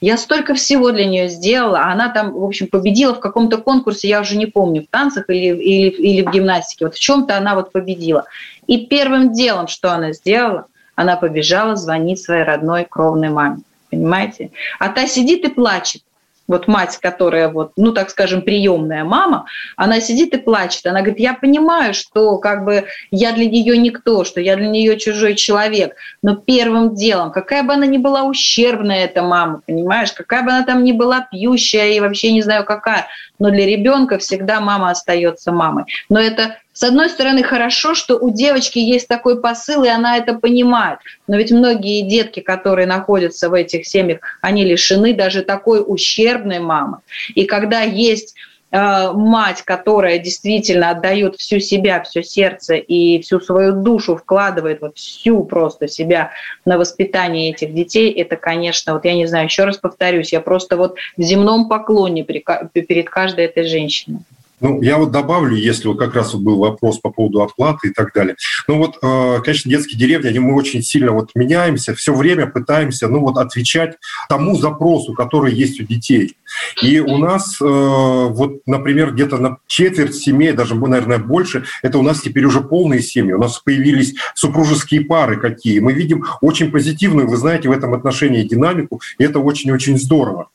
я 0.00 0.16
столько 0.16 0.54
всего 0.54 0.90
для 0.90 1.04
нее 1.04 1.28
сделала, 1.28 1.80
а 1.80 1.92
она 1.92 2.08
там, 2.08 2.32
в 2.32 2.42
общем, 2.42 2.66
победила 2.66 3.14
в 3.14 3.20
каком-то 3.20 3.58
конкурсе, 3.58 4.08
я 4.08 4.22
уже 4.22 4.38
не 4.38 4.46
помню, 4.46 4.82
в 4.82 4.86
танцах 4.86 5.28
или, 5.28 5.54
или, 5.54 5.90
или 5.90 6.22
в 6.22 6.30
гимнастике, 6.30 6.86
вот 6.86 6.94
в 6.94 6.98
чем-то 6.98 7.36
она 7.36 7.54
вот 7.54 7.72
победила. 7.72 8.24
И 8.66 8.86
первым 8.86 9.34
делом, 9.34 9.68
что 9.68 9.92
она 9.92 10.12
сделала, 10.12 10.64
она 10.94 11.16
побежала 11.16 11.76
звонить 11.76 12.22
своей 12.22 12.42
родной 12.42 12.86
кровной 12.88 13.28
маме, 13.28 13.58
понимаете? 13.90 14.50
А 14.78 14.88
та 14.88 15.06
сидит 15.06 15.44
и 15.44 15.48
плачет, 15.48 16.02
вот 16.48 16.68
мать, 16.68 16.98
которая 17.00 17.48
вот, 17.48 17.72
ну 17.76 17.92
так 17.92 18.10
скажем, 18.10 18.42
приемная 18.42 19.04
мама, 19.04 19.46
она 19.76 20.00
сидит 20.00 20.34
и 20.34 20.38
плачет. 20.38 20.86
Она 20.86 21.00
говорит, 21.00 21.20
я 21.20 21.34
понимаю, 21.34 21.94
что 21.94 22.38
как 22.38 22.64
бы 22.64 22.86
я 23.10 23.32
для 23.32 23.46
нее 23.46 23.76
никто, 23.78 24.24
что 24.24 24.40
я 24.40 24.56
для 24.56 24.68
нее 24.68 24.98
чужой 24.98 25.34
человек, 25.34 25.94
но 26.22 26.36
первым 26.36 26.94
делом, 26.94 27.30
какая 27.30 27.62
бы 27.62 27.74
она 27.74 27.86
ни 27.86 27.98
была 27.98 28.24
ущербная 28.24 29.04
эта 29.04 29.22
мама, 29.22 29.62
понимаешь, 29.66 30.12
какая 30.12 30.42
бы 30.42 30.50
она 30.50 30.64
там 30.64 30.84
ни 30.84 30.92
была 30.92 31.26
пьющая 31.30 31.92
и 31.92 32.00
вообще 32.00 32.32
не 32.32 32.42
знаю 32.42 32.64
какая, 32.64 33.06
но 33.38 33.50
для 33.50 33.66
ребенка 33.66 34.18
всегда 34.18 34.60
мама 34.60 34.90
остается 34.90 35.52
мамой. 35.52 35.84
Но 36.08 36.20
это 36.20 36.56
с 36.76 36.82
одной 36.82 37.08
стороны, 37.08 37.42
хорошо, 37.42 37.94
что 37.94 38.18
у 38.18 38.30
девочки 38.30 38.78
есть 38.78 39.08
такой 39.08 39.40
посыл, 39.40 39.84
и 39.84 39.88
она 39.88 40.18
это 40.18 40.34
понимает. 40.34 40.98
Но 41.26 41.38
ведь 41.38 41.50
многие 41.50 42.02
детки, 42.02 42.40
которые 42.40 42.86
находятся 42.86 43.48
в 43.48 43.54
этих 43.54 43.86
семьях, 43.86 44.18
они 44.42 44.62
лишены 44.62 45.14
даже 45.14 45.40
такой 45.40 45.82
ущербной 45.82 46.58
мамы. 46.58 46.98
И 47.34 47.46
когда 47.46 47.80
есть 47.80 48.34
э, 48.72 49.10
мать, 49.12 49.62
которая 49.62 50.18
действительно 50.18 50.90
отдает 50.90 51.36
всю 51.36 51.60
себя, 51.60 52.02
все 52.02 52.22
сердце 52.22 52.74
и 52.74 53.22
всю 53.22 53.40
свою 53.40 53.72
душу 53.72 54.14
вкладывает, 54.14 54.82
вот 54.82 54.98
всю 54.98 55.44
просто 55.44 55.88
себя 55.88 56.32
на 56.66 56.76
воспитание 56.76 57.52
этих 57.52 57.72
детей, 57.72 58.12
это, 58.12 58.36
конечно, 58.36 58.92
вот 58.92 59.06
я 59.06 59.14
не 59.14 59.24
знаю, 59.24 59.46
еще 59.46 59.64
раз 59.64 59.78
повторюсь, 59.78 60.30
я 60.30 60.42
просто 60.42 60.76
вот 60.76 60.96
в 61.16 61.22
земном 61.22 61.70
поклоне 61.70 62.22
перед 62.22 63.08
каждой 63.08 63.46
этой 63.46 63.64
женщиной. 63.64 64.18
Ну, 64.60 64.80
я 64.80 64.96
вот 64.96 65.10
добавлю, 65.10 65.54
если 65.54 65.86
вот 65.88 65.98
как 65.98 66.14
раз 66.14 66.32
вот 66.32 66.42
был 66.42 66.58
вопрос 66.58 66.98
по 66.98 67.10
поводу 67.10 67.42
оплаты 67.42 67.88
и 67.88 67.92
так 67.92 68.12
далее. 68.14 68.36
Ну 68.66 68.78
вот, 68.78 68.96
э, 69.02 69.40
конечно, 69.44 69.70
детские 69.70 69.98
деревни, 69.98 70.28
они 70.28 70.38
мы 70.38 70.54
очень 70.54 70.82
сильно 70.82 71.12
вот 71.12 71.30
меняемся, 71.34 71.94
все 71.94 72.14
время 72.14 72.46
пытаемся, 72.46 73.08
ну 73.08 73.20
вот, 73.20 73.36
отвечать 73.36 73.96
тому 74.28 74.56
запросу, 74.56 75.12
который 75.12 75.52
есть 75.54 75.80
у 75.80 75.84
детей. 75.84 76.36
И 76.82 77.00
у 77.00 77.18
нас, 77.18 77.60
э, 77.60 77.64
вот, 77.64 78.66
например, 78.66 79.12
где-то 79.12 79.36
на 79.36 79.58
четверть 79.66 80.14
семей, 80.14 80.52
даже, 80.52 80.74
наверное, 80.74 81.18
больше, 81.18 81.64
это 81.82 81.98
у 81.98 82.02
нас 82.02 82.22
теперь 82.22 82.46
уже 82.46 82.62
полные 82.62 83.02
семьи. 83.02 83.32
У 83.32 83.38
нас 83.38 83.58
появились 83.58 84.14
супружеские 84.34 85.02
пары 85.02 85.36
какие. 85.36 85.80
Мы 85.80 85.92
видим 85.92 86.24
очень 86.40 86.70
позитивную, 86.70 87.28
вы 87.28 87.36
знаете, 87.36 87.68
в 87.68 87.72
этом 87.72 87.92
отношении 87.92 88.42
динамику, 88.42 89.00
и 89.18 89.24
это 89.24 89.38
очень-очень 89.38 89.98
здорово. 89.98 90.48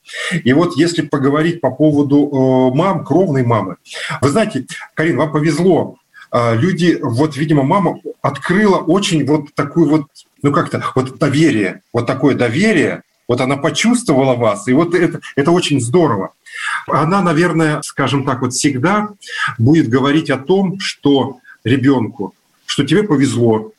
И 0.44 0.54
вот 0.54 0.76
если 0.76 1.04
поговорить 1.04 1.62
по 1.62 1.70
поводу 1.70 2.72
э, 2.74 2.76
мам, 2.76 3.06
кровной 3.06 3.46
мамы, 3.46 3.76
вы 4.22 4.30
знаете, 4.30 4.66
Карин, 4.94 5.18
вам 5.18 5.32
повезло. 5.32 5.98
А, 6.32 6.56
люди, 6.56 6.98
вот, 7.02 7.36
видимо, 7.36 7.64
мама 7.64 8.00
открыла 8.22 8.78
очень 8.78 9.26
вот 9.26 9.54
такую 9.54 9.90
вот, 9.90 10.08
ну 10.42 10.52
как-то, 10.52 10.84
вот 10.96 11.18
доверие, 11.18 11.82
вот 11.94 12.08
такое 12.08 12.36
доверие, 12.36 13.04
вот 13.28 13.42
она 13.42 13.58
почувствовала 13.58 14.36
вас, 14.36 14.68
и 14.68 14.74
вот 14.74 14.94
это, 14.94 15.20
это 15.36 15.52
очень 15.52 15.80
здорово. 15.80 16.34
Она, 16.88 17.22
наверное, 17.22 17.82
скажем 17.84 18.26
так, 18.26 18.42
вот 18.42 18.54
всегда 18.54 19.10
будет 19.58 19.90
говорить 19.90 20.30
о 20.30 20.38
том, 20.38 20.80
что 20.80 21.40
ребенку, 21.64 22.34
что 22.66 22.86
тебе 22.86 23.04
повезло, 23.04 23.72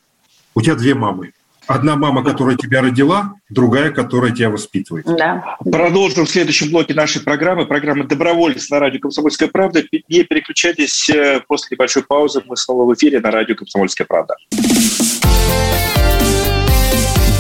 у 0.55 0.61
тебя 0.61 0.75
две 0.75 0.95
мамы. 0.95 1.33
Одна 1.67 1.97
мама, 1.97 2.25
которая 2.25 2.57
тебя 2.57 2.83
родила, 2.83 3.35
другая, 3.49 3.91
которая 3.91 4.33
тебя 4.33 4.51
воспитывает. 4.51 5.07
Да. 5.07 5.57
Продолжим 5.61 6.27
в 6.27 6.31
следующем 6.31 6.71
блоке 6.71 6.93
нашей 6.95 7.23
программы. 7.23 7.67
Программа 7.67 8.05
«Доброволец» 8.05 8.69
на 8.71 8.81
радио 8.81 9.01
«Комсомольская 9.01 9.49
правда». 9.49 9.83
Не 10.09 10.25
переключайтесь. 10.25 11.09
Э, 11.11 11.41
после 11.47 11.69
небольшой 11.77 12.03
паузы 12.03 12.43
мы 12.47 12.57
снова 12.57 12.85
в 12.85 12.95
эфире 12.95 13.21
на 13.21 13.31
радио 13.31 13.55
«Комсомольская 13.55 14.07
правда». 14.07 14.35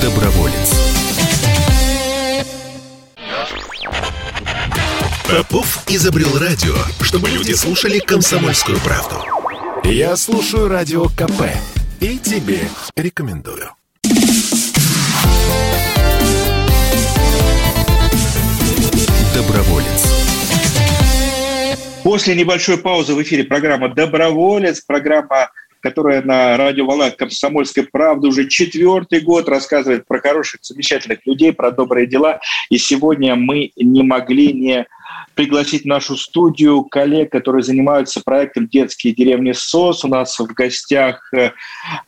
Доброволец. 0.00 0.92
Попов 5.28 5.84
изобрел 5.88 6.38
радио, 6.38 6.74
чтобы 7.00 7.28
люди 7.30 7.52
слушали 7.52 7.98
комсомольскую 7.98 8.78
правду. 8.80 9.16
Я 9.84 10.14
слушаю 10.16 10.68
радио 10.68 11.06
КП 11.06 11.48
и 12.00 12.18
тебе 12.18 12.60
рекомендую. 12.96 13.70
Доброволец. 19.52 20.06
После 22.02 22.34
небольшой 22.34 22.78
паузы 22.78 23.14
в 23.14 23.20
эфире 23.20 23.44
программа 23.44 23.90
«Доброволец», 23.90 24.80
программа, 24.80 25.50
которая 25.80 26.22
на 26.22 26.56
радиоволнах 26.56 27.16
«Комсомольской 27.16 27.82
правды» 27.82 28.28
уже 28.28 28.48
четвертый 28.48 29.20
год 29.20 29.50
рассказывает 29.50 30.06
про 30.06 30.20
хороших, 30.20 30.60
замечательных 30.62 31.26
людей, 31.26 31.52
про 31.52 31.70
добрые 31.70 32.06
дела. 32.06 32.40
И 32.70 32.78
сегодня 32.78 33.36
мы 33.36 33.72
не 33.76 34.02
могли 34.02 34.54
не 34.54 34.86
пригласить 35.34 35.82
в 35.82 35.86
нашу 35.86 36.16
студию 36.16 36.82
коллег, 36.84 37.30
которые 37.30 37.62
занимаются 37.62 38.22
проектом 38.24 38.68
«Детские 38.68 39.12
деревни 39.12 39.52
СОС». 39.52 40.02
У 40.06 40.08
нас 40.08 40.38
в 40.38 40.46
гостях 40.46 41.28
э, 41.34 41.50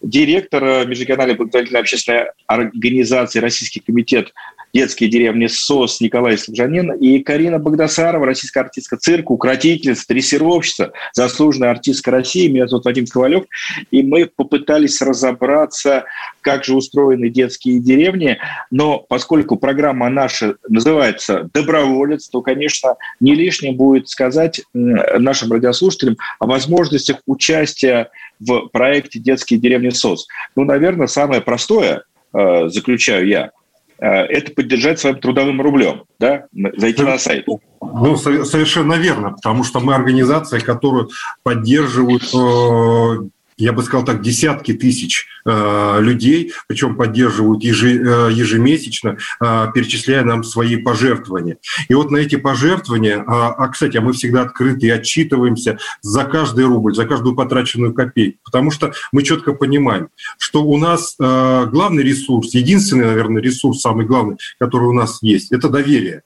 директор 0.00 0.86
Межрегиональной 0.86 1.34
благотворительной 1.34 1.80
общественной 1.80 2.26
организации 2.46 3.38
«Российский 3.40 3.80
комитет 3.80 4.32
детские 4.74 5.08
деревни 5.08 5.46
СОС 5.46 6.00
Николай 6.00 6.36
Служанин 6.36 6.92
и 6.92 7.20
Карина 7.20 7.60
Богдасарова, 7.60 8.26
российская 8.26 8.60
артистка 8.60 8.96
цирка, 8.96 9.30
укротительница, 9.30 10.04
дрессировщица, 10.08 10.92
заслуженная 11.12 11.70
артистка 11.70 12.10
России. 12.10 12.48
Меня 12.48 12.66
зовут 12.66 12.84
Вадим 12.84 13.06
Ковалев. 13.06 13.44
И 13.92 14.02
мы 14.02 14.26
попытались 14.26 15.00
разобраться, 15.00 16.04
как 16.40 16.64
же 16.64 16.74
устроены 16.74 17.30
детские 17.30 17.78
деревни. 17.78 18.38
Но 18.72 18.98
поскольку 18.98 19.56
программа 19.56 20.08
наша 20.08 20.56
называется 20.68 21.48
«Доброволец», 21.54 22.28
то, 22.28 22.42
конечно, 22.42 22.96
не 23.20 23.36
лишним 23.36 23.76
будет 23.76 24.08
сказать 24.08 24.62
нашим 24.74 25.52
радиослушателям 25.52 26.16
о 26.40 26.46
возможностях 26.46 27.18
участия 27.26 28.10
в 28.40 28.66
проекте 28.72 29.20
«Детские 29.20 29.60
деревни 29.60 29.90
СОС». 29.90 30.26
Ну, 30.56 30.64
наверное, 30.64 31.06
самое 31.06 31.40
простое, 31.40 32.02
э, 32.32 32.68
заключаю 32.68 33.28
я– 33.28 33.50
Э, 33.63 33.63
это 33.98 34.52
поддержать 34.52 34.98
своим 34.98 35.20
трудовым 35.20 35.60
рублем, 35.60 36.04
да, 36.18 36.46
зайти 36.76 37.02
на 37.02 37.18
сайт. 37.18 37.46
Ну, 37.80 38.16
совершенно 38.16 38.94
верно, 38.94 39.32
потому 39.32 39.64
что 39.64 39.80
мы 39.80 39.94
организация, 39.94 40.60
которую 40.60 41.10
поддерживают 41.42 42.24
э, 42.34 43.28
я 43.56 43.72
бы 43.72 43.82
сказал 43.82 44.04
так, 44.04 44.22
десятки 44.22 44.72
тысяч 44.72 45.26
э, 45.44 45.96
людей, 46.00 46.52
причем 46.66 46.96
поддерживают 46.96 47.64
э, 47.64 47.68
ежемесячно, 47.68 49.16
э, 49.40 49.66
перечисляя 49.74 50.24
нам 50.24 50.42
свои 50.44 50.76
пожертвования. 50.76 51.58
И 51.88 51.94
вот 51.94 52.10
на 52.10 52.18
эти 52.18 52.36
пожертвования, 52.36 53.18
э, 53.18 53.22
а, 53.26 53.68
кстати, 53.68 53.96
а 53.96 54.00
мы 54.00 54.12
всегда 54.12 54.42
открыты 54.42 54.86
и 54.86 54.90
отчитываемся 54.90 55.78
за 56.02 56.24
каждый 56.24 56.64
рубль, 56.64 56.94
за 56.94 57.06
каждую 57.06 57.36
потраченную 57.36 57.94
копейку, 57.94 58.38
потому 58.44 58.70
что 58.70 58.92
мы 59.12 59.22
четко 59.22 59.52
понимаем, 59.52 60.08
что 60.38 60.64
у 60.64 60.76
нас 60.76 61.14
э, 61.20 61.66
главный 61.66 62.02
ресурс, 62.02 62.54
единственный, 62.54 63.06
наверное, 63.06 63.42
ресурс, 63.42 63.80
самый 63.80 64.06
главный, 64.06 64.36
который 64.58 64.88
у 64.88 64.92
нас 64.92 65.18
есть, 65.22 65.52
это 65.52 65.68
доверие. 65.68 66.22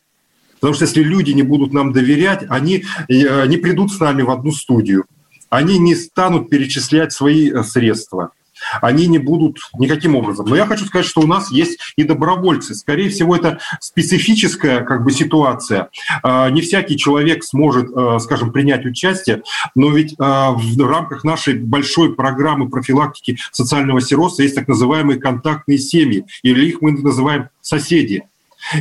Потому 0.60 0.74
что 0.74 0.84
если 0.84 1.02
люди 1.02 1.30
не 1.32 1.42
будут 1.42 1.72
нам 1.72 1.92
доверять, 1.92 2.44
они 2.48 2.84
э, 3.08 3.46
не 3.46 3.58
придут 3.58 3.92
с 3.92 4.00
нами 4.00 4.22
в 4.22 4.30
одну 4.30 4.50
студию, 4.52 5.04
они 5.50 5.78
не 5.78 5.94
станут 5.94 6.50
перечислять 6.50 7.12
свои 7.12 7.50
э, 7.50 7.62
средства 7.62 8.32
они 8.80 9.06
не 9.06 9.18
будут 9.18 9.58
никаким 9.78 10.16
образом. 10.16 10.46
Но 10.46 10.56
я 10.56 10.66
хочу 10.66 10.84
сказать, 10.84 11.06
что 11.06 11.20
у 11.20 11.26
нас 11.26 11.50
есть 11.50 11.78
и 11.96 12.04
добровольцы. 12.04 12.74
Скорее 12.74 13.08
всего, 13.08 13.36
это 13.36 13.58
специфическая 13.80 14.84
как 14.84 15.04
бы, 15.04 15.10
ситуация. 15.10 15.88
А, 16.22 16.50
не 16.50 16.60
всякий 16.60 16.96
человек 16.96 17.44
сможет, 17.44 17.90
э, 17.94 18.18
скажем, 18.20 18.52
принять 18.52 18.84
участие, 18.84 19.42
но 19.74 19.90
ведь 19.90 20.14
а, 20.18 20.52
в 20.52 20.78
рамках 20.80 21.24
нашей 21.24 21.54
большой 21.54 22.14
программы 22.14 22.68
профилактики 22.68 23.38
социального 23.52 24.00
сиротства 24.00 24.42
есть 24.42 24.54
так 24.54 24.68
называемые 24.68 25.18
контактные 25.18 25.78
семьи, 25.78 26.24
или 26.42 26.66
их 26.66 26.80
мы 26.80 26.92
называем 26.92 27.48
соседи. 27.60 28.24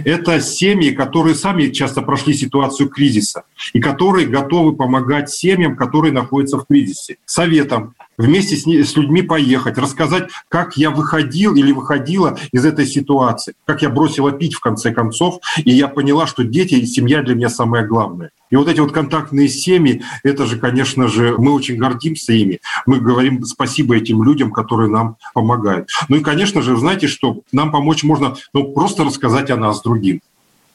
Это 0.05 0.41
семьи, 0.41 0.91
которые 0.91 1.35
сами 1.35 1.67
часто 1.67 2.01
прошли 2.01 2.33
ситуацию 2.33 2.89
кризиса 2.89 3.43
и 3.73 3.79
которые 3.79 4.27
готовы 4.27 4.75
помогать 4.75 5.29
семьям, 5.29 5.75
которые 5.75 6.11
находятся 6.11 6.57
в 6.57 6.65
кризисе. 6.65 7.17
Советом 7.25 7.95
вместе 8.17 8.55
с, 8.55 8.65
с 8.65 8.95
людьми 8.95 9.21
поехать, 9.21 9.77
рассказать, 9.77 10.29
как 10.49 10.77
я 10.77 10.89
выходил 10.89 11.55
или 11.55 11.71
выходила 11.71 12.37
из 12.51 12.65
этой 12.65 12.85
ситуации, 12.85 13.53
как 13.65 13.81
я 13.81 13.89
бросила 13.89 14.31
пить 14.31 14.55
в 14.55 14.59
конце 14.59 14.91
концов, 14.91 15.39
и 15.63 15.71
я 15.71 15.87
поняла, 15.87 16.27
что 16.27 16.43
дети 16.43 16.75
и 16.75 16.85
семья 16.85 17.21
для 17.21 17.35
меня 17.35 17.49
самое 17.49 17.85
главное. 17.85 18.31
И 18.49 18.55
вот 18.55 18.69
эти 18.69 18.79
вот 18.79 18.93
контактные 18.93 19.49
семьи, 19.49 20.03
это 20.23 20.45
же, 20.45 20.57
конечно 20.57 21.07
же, 21.09 21.35
мы 21.37 21.53
очень 21.53 21.75
гордимся 21.75 22.31
ими. 22.31 22.59
Мы 22.85 22.99
говорим 23.01 23.43
спасибо 23.43 23.97
этим 23.97 24.23
людям, 24.23 24.51
которые 24.51 24.89
нам 24.89 25.17
помогают. 25.33 25.89
Ну 26.07 26.15
и, 26.15 26.21
конечно 26.21 26.61
же, 26.61 26.77
знаете, 26.77 27.07
что 27.07 27.41
нам 27.51 27.71
помочь 27.71 28.03
можно 28.03 28.35
ну, 28.53 28.71
просто 28.71 29.03
рассказать 29.03 29.51
о 29.51 29.57
нас 29.57 29.66
другим. 29.81 30.21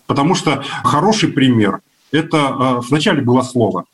Потому 0.07 0.35
что 0.35 0.63
хороший 0.85 1.31
пример– 1.31 1.81
это 2.13 2.37
э, 2.37 2.81
вначале 2.89 3.23
было 3.23 3.43
слово, 3.43 3.85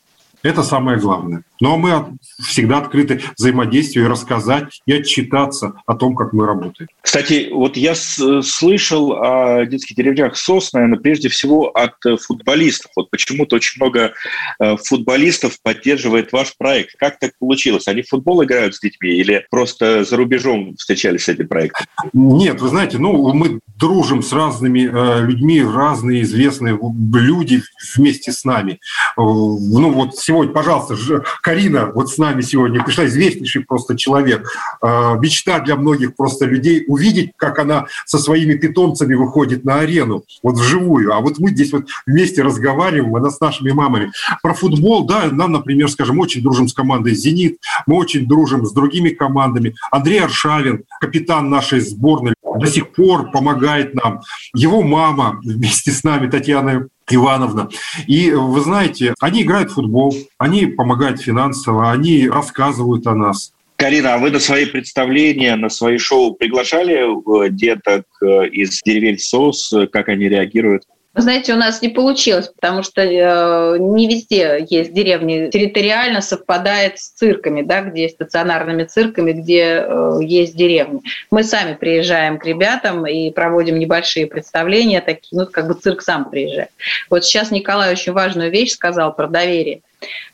это 0.41 0.63
самое 0.63 0.97
главное. 0.97 1.43
Но 1.59 1.77
мы 1.77 2.17
всегда 2.41 2.77
открыты 2.77 3.21
взаимодействию 3.37 4.05
и 4.05 4.07
рассказать, 4.07 4.81
и 4.85 4.93
отчитаться 4.93 5.73
о 5.85 5.95
том, 5.95 6.15
как 6.15 6.31
мы 6.31 6.45
работаем. 6.45 6.87
Кстати, 7.01 7.49
вот 7.51 7.75
я 7.75 7.93
слышал 7.95 9.13
о 9.13 9.65
детских 9.65 9.97
деревнях 9.97 10.37
СОС, 10.37 10.71
наверное, 10.71 10.99
прежде 10.99 11.27
всего 11.27 11.67
от 11.67 11.95
футболистов. 12.21 12.91
Вот 12.95 13.09
почему-то 13.09 13.57
очень 13.57 13.81
много 13.83 14.13
э, 14.59 14.77
футболистов 14.77 15.61
поддерживает 15.61 16.31
ваш 16.31 16.55
проект. 16.57 16.95
Как 16.97 17.19
так 17.19 17.31
получилось? 17.37 17.87
Они 17.87 18.01
в 18.01 18.07
футбол 18.07 18.43
играют 18.43 18.75
с 18.75 18.79
детьми 18.79 19.09
или 19.09 19.45
просто 19.49 20.05
за 20.05 20.15
рубежом 20.15 20.75
встречались 20.77 21.25
с 21.25 21.29
этим 21.29 21.49
проектом? 21.49 21.85
Нет, 22.13 22.61
вы 22.61 22.69
знаете, 22.69 22.97
ну, 22.97 23.33
мы 23.33 23.59
дружим 23.79 24.21
с 24.21 24.33
разными 24.33 24.89
э, 24.91 25.21
людьми, 25.25 25.63
разные 25.63 26.21
известные 26.23 26.77
люди 27.13 27.63
вместе 27.95 28.31
с 28.31 28.43
нами. 28.43 28.73
Э, 28.73 28.77
ну, 29.17 29.91
вот 29.91 30.17
сегодня, 30.17 30.53
пожалуйста, 30.53 30.95
Карина 31.41 31.91
вот 31.93 32.09
с 32.09 32.17
нами 32.17 32.41
сегодня 32.41 32.83
пришла, 32.83 33.05
известнейший 33.05 33.63
просто 33.63 33.97
человек. 33.97 34.47
А, 34.81 35.15
мечта 35.15 35.59
для 35.59 35.75
многих 35.75 36.15
просто 36.15 36.45
людей 36.45 36.83
увидеть, 36.87 37.31
как 37.37 37.59
она 37.59 37.87
со 38.05 38.17
своими 38.17 38.55
питомцами 38.55 39.15
выходит 39.15 39.63
на 39.63 39.79
арену, 39.79 40.23
вот 40.43 40.55
вживую. 40.55 41.13
А 41.13 41.19
вот 41.19 41.39
мы 41.39 41.49
здесь 41.51 41.71
вот 41.71 41.85
вместе 42.05 42.41
разговариваем, 42.41 43.15
она 43.15 43.29
с 43.29 43.39
нашими 43.39 43.71
мамами. 43.71 44.11
Про 44.41 44.53
футбол, 44.53 45.05
да, 45.05 45.29
нам, 45.31 45.51
например, 45.51 45.89
скажем, 45.89 46.19
очень 46.19 46.41
дружим 46.41 46.67
с 46.67 46.73
командой 46.73 47.15
«Зенит», 47.15 47.57
мы 47.85 47.95
очень 47.95 48.27
дружим 48.27 48.65
с 48.65 48.71
другими 48.71 49.09
командами. 49.09 49.75
Андрей 49.91 50.19
Аршавин, 50.19 50.83
капитан 50.99 51.49
нашей 51.49 51.79
сборной, 51.79 52.33
до 52.59 52.67
сих 52.67 52.91
пор 52.91 53.31
помогает 53.31 53.93
нам. 53.93 54.21
Его 54.53 54.81
мама 54.81 55.39
вместе 55.43 55.91
с 55.91 56.03
нами, 56.03 56.29
Татьяна 56.29 56.87
Ивановна. 57.09 57.69
И 58.07 58.31
вы 58.31 58.61
знаете, 58.61 59.13
они 59.19 59.43
играют 59.43 59.71
в 59.71 59.75
футбол, 59.75 60.15
они 60.37 60.67
помогают 60.67 61.21
финансово, 61.21 61.91
они 61.91 62.29
рассказывают 62.29 63.07
о 63.07 63.15
нас. 63.15 63.53
Карина, 63.77 64.15
а 64.15 64.17
вы 64.17 64.29
на 64.29 64.39
свои 64.39 64.65
представления, 64.65 65.55
на 65.55 65.69
свои 65.69 65.97
шоу 65.97 66.33
приглашали 66.33 67.45
э, 67.45 67.49
деток 67.49 68.03
э, 68.21 68.47
из 68.49 68.81
деревень 68.83 69.17
СОС, 69.17 69.73
как 69.91 70.09
они 70.09 70.27
реагируют? 70.27 70.83
Знаете, 71.21 71.53
у 71.53 71.57
нас 71.57 71.81
не 71.81 71.89
получилось, 71.89 72.47
потому 72.47 72.81
что 72.81 73.01
э, 73.01 73.77
не 73.77 74.07
везде 74.07 74.65
есть 74.69 74.93
деревни. 74.93 75.49
Территориально 75.49 76.21
совпадает 76.21 76.97
с 76.97 77.09
цирками, 77.09 77.61
да, 77.61 77.81
где 77.81 78.07
стационарными 78.07 78.85
цирками, 78.85 79.33
где 79.33 79.83
э, 79.85 80.19
есть 80.21 80.55
деревни. 80.55 81.01
Мы 81.29 81.43
сами 81.43 81.75
приезжаем 81.75 82.39
к 82.39 82.45
ребятам 82.45 83.05
и 83.05 83.31
проводим 83.31 83.79
небольшие 83.79 84.27
представления, 84.27 85.01
такие, 85.01 85.39
ну, 85.41 85.45
как 85.45 85.67
бы 85.67 85.73
цирк 85.73 86.01
сам 86.01 86.29
приезжает. 86.29 86.69
Вот 87.09 87.25
сейчас 87.25 87.51
Николай 87.51 87.91
очень 87.91 88.13
важную 88.13 88.49
вещь 88.49 88.71
сказал 88.71 89.13
про 89.13 89.27
доверие. 89.27 89.81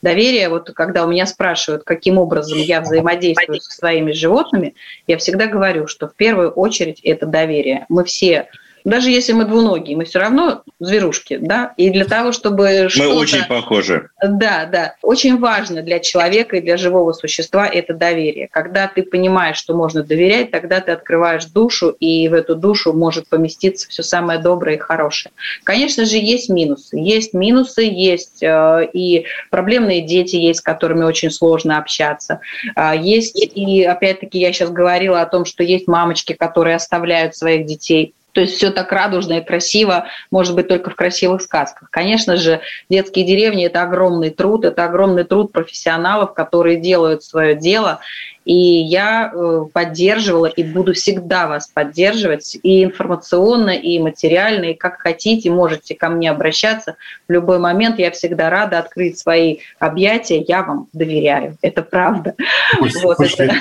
Доверие, 0.04 0.50
вот 0.50 0.71
когда 0.76 1.04
у 1.04 1.10
меня 1.10 1.26
спрашивают, 1.26 1.84
каким 1.84 2.19
образом 2.19 2.60
я 2.60 2.82
взаимодействую 2.82 3.60
со 3.60 3.71
своими 3.71 4.12
животными, 4.12 4.76
я 5.08 5.17
всегда 5.17 5.48
говорю, 5.48 5.88
что 5.88 6.08
в 6.08 6.13
первую 6.13 6.52
очередь 6.52 7.00
это 7.02 7.26
доверие. 7.26 7.88
Мы 7.89 8.04
все 8.04 8.48
даже 8.86 9.10
если 9.10 9.34
мы 9.34 9.45
двуногие, 9.45 9.98
мы 9.98 10.06
все 10.06 10.19
равно 10.19 10.62
зверушки, 10.80 11.38
да, 11.38 11.74
и 11.76 11.89
для 11.89 12.06
того, 12.06 12.32
чтобы 12.32 12.88
Мы 12.95 13.08
очень 13.08 13.43
похожи. 13.45 14.10
Да, 14.24 14.65
да. 14.71 14.95
Очень 15.02 15.39
важно 15.39 15.82
для 15.82 16.00
человека 16.00 16.58
и 16.58 16.62
для 16.62 16.78
живого 16.78 17.12
существа 17.13 17.67
это 17.67 17.95
доверие. 17.95 18.48
Когда 18.48 18.88
ты 18.88 19.02
понимаешь, 19.02 19.58
что 19.58 19.76
можно 19.76 20.04
доверять, 20.04 20.52
тогда 20.52 20.80
ты 20.82 20.91
открываешь 20.91 21.45
душу, 21.45 21.89
и 21.89 22.30
в 22.30 22.34
эту 22.34 22.56
душу 22.56 22.93
может 22.93 23.28
поместиться 23.28 23.89
все 23.89 24.04
самое 24.04 24.39
доброе 24.39 24.76
и 24.76 24.80
хорошее. 24.80 25.34
Конечно 25.63 26.06
же, 26.06 26.17
есть 26.17 26.50
минусы. 26.50 26.98
Есть 26.98 27.34
минусы, 27.34 27.82
есть 27.82 28.43
э, 28.43 28.88
и 28.93 29.26
проблемные 29.50 30.02
дети 30.02 30.36
есть, 30.36 30.60
с 30.60 30.63
которыми 30.63 31.04
очень 31.04 31.32
сложно 31.32 31.80
общаться. 31.80 32.39
Э, 32.76 32.93
есть 32.95 33.36
и, 33.36 33.84
опять-таки, 33.84 34.38
я 34.38 34.54
сейчас 34.54 34.69
говорила 34.69 35.21
о 35.21 35.26
том, 35.26 35.45
что 35.45 35.63
есть 35.63 35.88
мамочки, 35.88 36.34
которые 36.34 36.76
оставляют 36.76 37.36
своих 37.36 37.65
детей 37.65 38.13
то 38.36 38.41
есть 38.41 38.58
все 38.58 38.69
так 38.69 38.91
радужно 38.91 39.36
и 39.39 39.41
красиво, 39.43 40.08
может 40.30 40.56
быть, 40.56 40.67
только 40.67 40.89
в 40.89 40.95
красивых 40.95 41.41
сказках. 41.41 41.89
Конечно 41.89 42.36
же, 42.36 42.60
детские 42.89 43.26
деревни– 43.26 43.65
это 43.65 43.82
огромный 43.82 44.30
труд, 44.30 44.65
это 44.65 44.84
огромный 44.84 45.24
труд 45.24 45.54
профессионалов, 45.54 46.34
которые 46.34 46.76
делают 46.76 47.24
свое 47.24 47.56
дело, 47.56 48.02
и 48.46 48.54
я 48.54 49.32
э, 49.34 49.66
поддерживала 49.74 50.46
и 50.46 50.64
буду 50.64 50.94
всегда 50.94 51.48
вас 51.48 51.68
поддерживать 51.68 52.58
и 52.62 52.84
информационно, 52.84 53.72
и 53.72 54.00
материально, 54.00 54.66
и 54.66 54.74
как 54.76 55.00
хотите, 55.00 55.50
можете 55.50 55.96
ко 55.96 56.10
мне 56.10 56.30
обращаться 56.30 56.96
в 57.28 57.32
любой 57.32 57.60
момент. 57.60 58.00
Я 58.00 58.12
всегда 58.12 58.50
рада 58.50 58.80
открыть 58.80 59.18
свои 59.18 59.58
объятия. 59.80 60.44
Я 60.48 60.64
вам 60.64 60.88
доверяю. 60.94 61.58
Это 61.62 61.82
правда. 61.82 62.36
вот 62.80 63.20
это. 63.20 63.56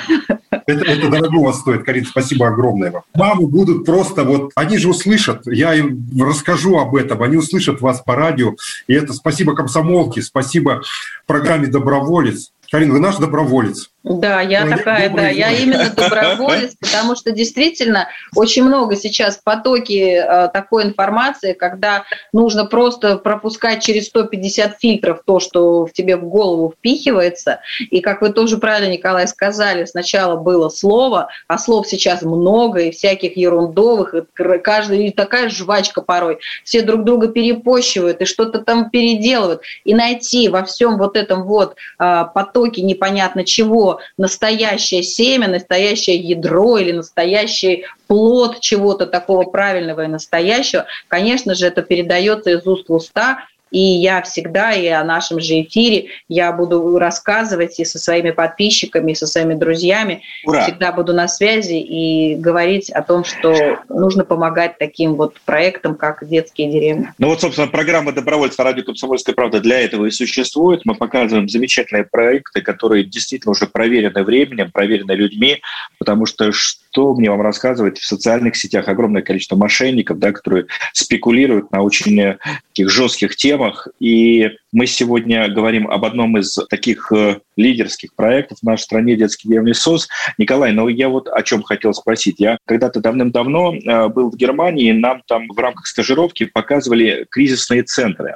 Это, 0.67 0.83
это 0.83 1.09
дорого 1.09 1.53
стоит, 1.53 1.83
Карин, 1.83 2.05
спасибо 2.05 2.47
огромное 2.47 2.91
вам. 2.91 3.03
Мамы 3.13 3.47
будут 3.47 3.85
просто 3.85 4.23
вот, 4.23 4.51
они 4.55 4.77
же 4.77 4.89
услышат, 4.89 5.45
я 5.45 5.75
им 5.75 6.07
расскажу 6.19 6.79
об 6.79 6.95
этом, 6.95 7.21
они 7.21 7.37
услышат 7.37 7.81
вас 7.81 8.01
по 8.01 8.15
радио, 8.15 8.55
и 8.87 8.95
это 8.95 9.13
спасибо 9.13 9.53
комсомолке, 9.53 10.23
спасибо 10.23 10.81
программе 11.27 11.67
«Доброволец». 11.67 12.51
Карин, 12.71 12.91
вы 12.91 12.99
наш 12.99 13.17
доброволец. 13.17 13.91
Да, 14.05 14.39
я 14.39 14.65
ну, 14.65 14.77
такая, 14.77 15.09
да, 15.09 15.29
я 15.29 15.51
именно 15.51 15.89
доброволец, 15.89 16.75
потому 16.79 17.15
что 17.15 17.31
действительно 17.31 18.07
очень 18.35 18.63
много 18.63 18.95
сейчас 18.95 19.39
потоки 19.43 20.19
э, 20.19 20.47
такой 20.49 20.83
информации, 20.83 21.53
когда 21.53 22.03
нужно 22.31 22.65
просто 22.65 23.17
пропускать 23.17 23.83
через 23.83 24.05
150 24.05 24.77
фильтров 24.79 25.21
то, 25.25 25.39
что 25.39 25.87
в 25.87 25.91
тебе 25.91 26.17
в 26.17 26.25
голову 26.25 26.71
впихивается. 26.77 27.61
И 27.79 27.99
как 28.01 28.21
вы 28.21 28.31
тоже 28.31 28.57
правильно, 28.57 28.91
Николай, 28.91 29.27
сказали, 29.27 29.85
сначала 29.85 30.35
было 30.35 30.69
слово, 30.69 31.29
а 31.47 31.57
слов 31.57 31.87
сейчас 31.87 32.21
много, 32.21 32.81
и 32.81 32.91
всяких 32.91 33.35
ерундовых, 33.35 34.13
и 34.13 34.21
каждая 34.59 34.99
и 34.99 35.09
такая 35.09 35.49
жвачка 35.49 36.03
порой. 36.03 36.37
Все 36.63 36.83
друг 36.83 37.05
друга 37.05 37.29
перепощивают 37.29 38.21
и 38.21 38.25
что-то 38.25 38.59
там 38.59 38.91
переделывают. 38.91 39.63
И 39.83 39.95
найти 39.95 40.47
во 40.47 40.63
всем 40.63 40.99
вот 40.99 41.17
этом 41.17 41.45
вот 41.45 41.75
э, 41.97 42.25
потоке 42.35 42.83
непонятно 42.83 43.43
чего, 43.43 43.94
настоящее 44.17 45.03
семя, 45.03 45.47
настоящее 45.47 46.17
ядро 46.17 46.77
или 46.77 46.91
настоящий 46.91 47.85
плод 48.07 48.59
чего-то 48.59 49.05
такого 49.05 49.43
правильного 49.43 50.05
и 50.05 50.07
настоящего, 50.07 50.85
конечно 51.07 51.55
же, 51.55 51.67
это 51.67 51.81
передается 51.81 52.51
из 52.51 52.65
уст 52.67 52.89
в 52.89 52.93
уста, 52.93 53.45
и 53.75 53.99
я 53.99 54.21
всегда 54.21 54.71
и 54.71 54.87
о 54.87 55.03
нашем 55.03 55.41
же 55.41 55.61
эфире 55.63 56.05
я 56.29 56.53
буду 56.53 56.97
рассказывать 56.97 57.77
и 57.77 57.83
со 57.83 57.99
своими 57.99 58.31
подписчиками, 58.31 59.11
и 59.11 59.15
со 59.15 59.27
своими 59.27 59.53
друзьями. 59.53 60.21
Ура! 60.45 60.61
Всегда 60.61 60.93
буду 60.93 61.11
на 61.11 61.27
связи 61.27 61.75
и 61.75 62.35
говорить 62.35 62.89
о 62.89 63.01
том, 63.01 63.25
что 63.25 63.79
нужно 63.89 64.23
помогать 64.23 64.77
таким 64.77 65.15
вот 65.15 65.41
проектам, 65.41 65.95
как 65.95 66.25
детские 66.25 66.71
деревни. 66.71 67.11
Ну 67.17 67.27
вот, 67.27 67.41
собственно, 67.41 67.67
программа 67.67 68.13
«Добровольцы 68.13 68.63
радио 68.63 68.85
«Комсомольская 68.85 69.35
правда» 69.35 69.59
для 69.59 69.81
этого 69.81 70.05
и 70.05 70.11
существует. 70.11 70.85
Мы 70.85 70.95
показываем 70.95 71.49
замечательные 71.49 72.05
проекты, 72.05 72.61
которые 72.61 73.03
действительно 73.03 73.51
уже 73.51 73.67
проверены 73.67 74.23
временем, 74.23 74.71
проверены 74.71 75.11
людьми, 75.11 75.61
потому 75.99 76.25
что 76.25 76.53
что 76.53 77.13
мне 77.13 77.29
вам 77.29 77.41
рассказывать, 77.41 77.97
в 77.97 78.05
социальных 78.05 78.55
сетях 78.55 78.87
огромное 78.87 79.21
количество 79.21 79.57
мошенников, 79.57 80.17
да, 80.17 80.31
которые 80.31 80.67
спекулируют 80.93 81.69
на 81.73 81.81
очень 81.81 82.37
таких 82.69 82.89
жестких 82.89 83.35
темах. 83.35 83.64
И 83.99 84.51
мы 84.71 84.87
сегодня 84.87 85.47
говорим 85.49 85.87
об 85.87 86.05
одном 86.05 86.37
из 86.37 86.57
таких 86.69 87.11
э, 87.11 87.39
лидерских 87.55 88.15
проектов 88.15 88.59
в 88.59 88.63
нашей 88.63 88.83
стране 88.83 89.15
«Детский 89.15 89.49
деревни 89.49 89.73
СОС». 89.73 90.07
Николай, 90.37 90.71
ну 90.71 90.87
я 90.87 91.09
вот 91.09 91.27
о 91.27 91.41
чем 91.43 91.63
хотел 91.63 91.93
спросить. 91.93 92.39
Я 92.39 92.57
когда-то 92.65 92.99
давным-давно 92.99 93.75
э, 93.75 94.07
был 94.09 94.29
в 94.31 94.35
Германии, 94.35 94.91
нам 94.91 95.21
там 95.27 95.47
в 95.47 95.57
рамках 95.57 95.87
стажировки 95.87 96.45
показывали 96.45 97.25
кризисные 97.29 97.83
центры. 97.83 98.35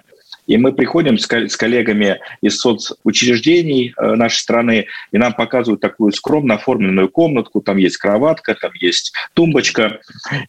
И 0.49 0.57
мы 0.57 0.73
приходим 0.73 1.19
с 1.19 1.27
коллегами 1.27 2.19
из 2.41 2.59
соцучреждений 2.59 3.93
э, 3.95 4.15
нашей 4.15 4.37
страны, 4.37 4.87
и 5.11 5.17
нам 5.19 5.33
показывают 5.33 5.79
такую 5.79 6.11
скромно 6.11 6.55
оформленную 6.55 7.07
комнатку, 7.07 7.61
там 7.61 7.77
есть 7.77 7.97
кроватка, 7.97 8.55
там 8.55 8.71
есть 8.73 9.13
тумбочка, 9.35 9.99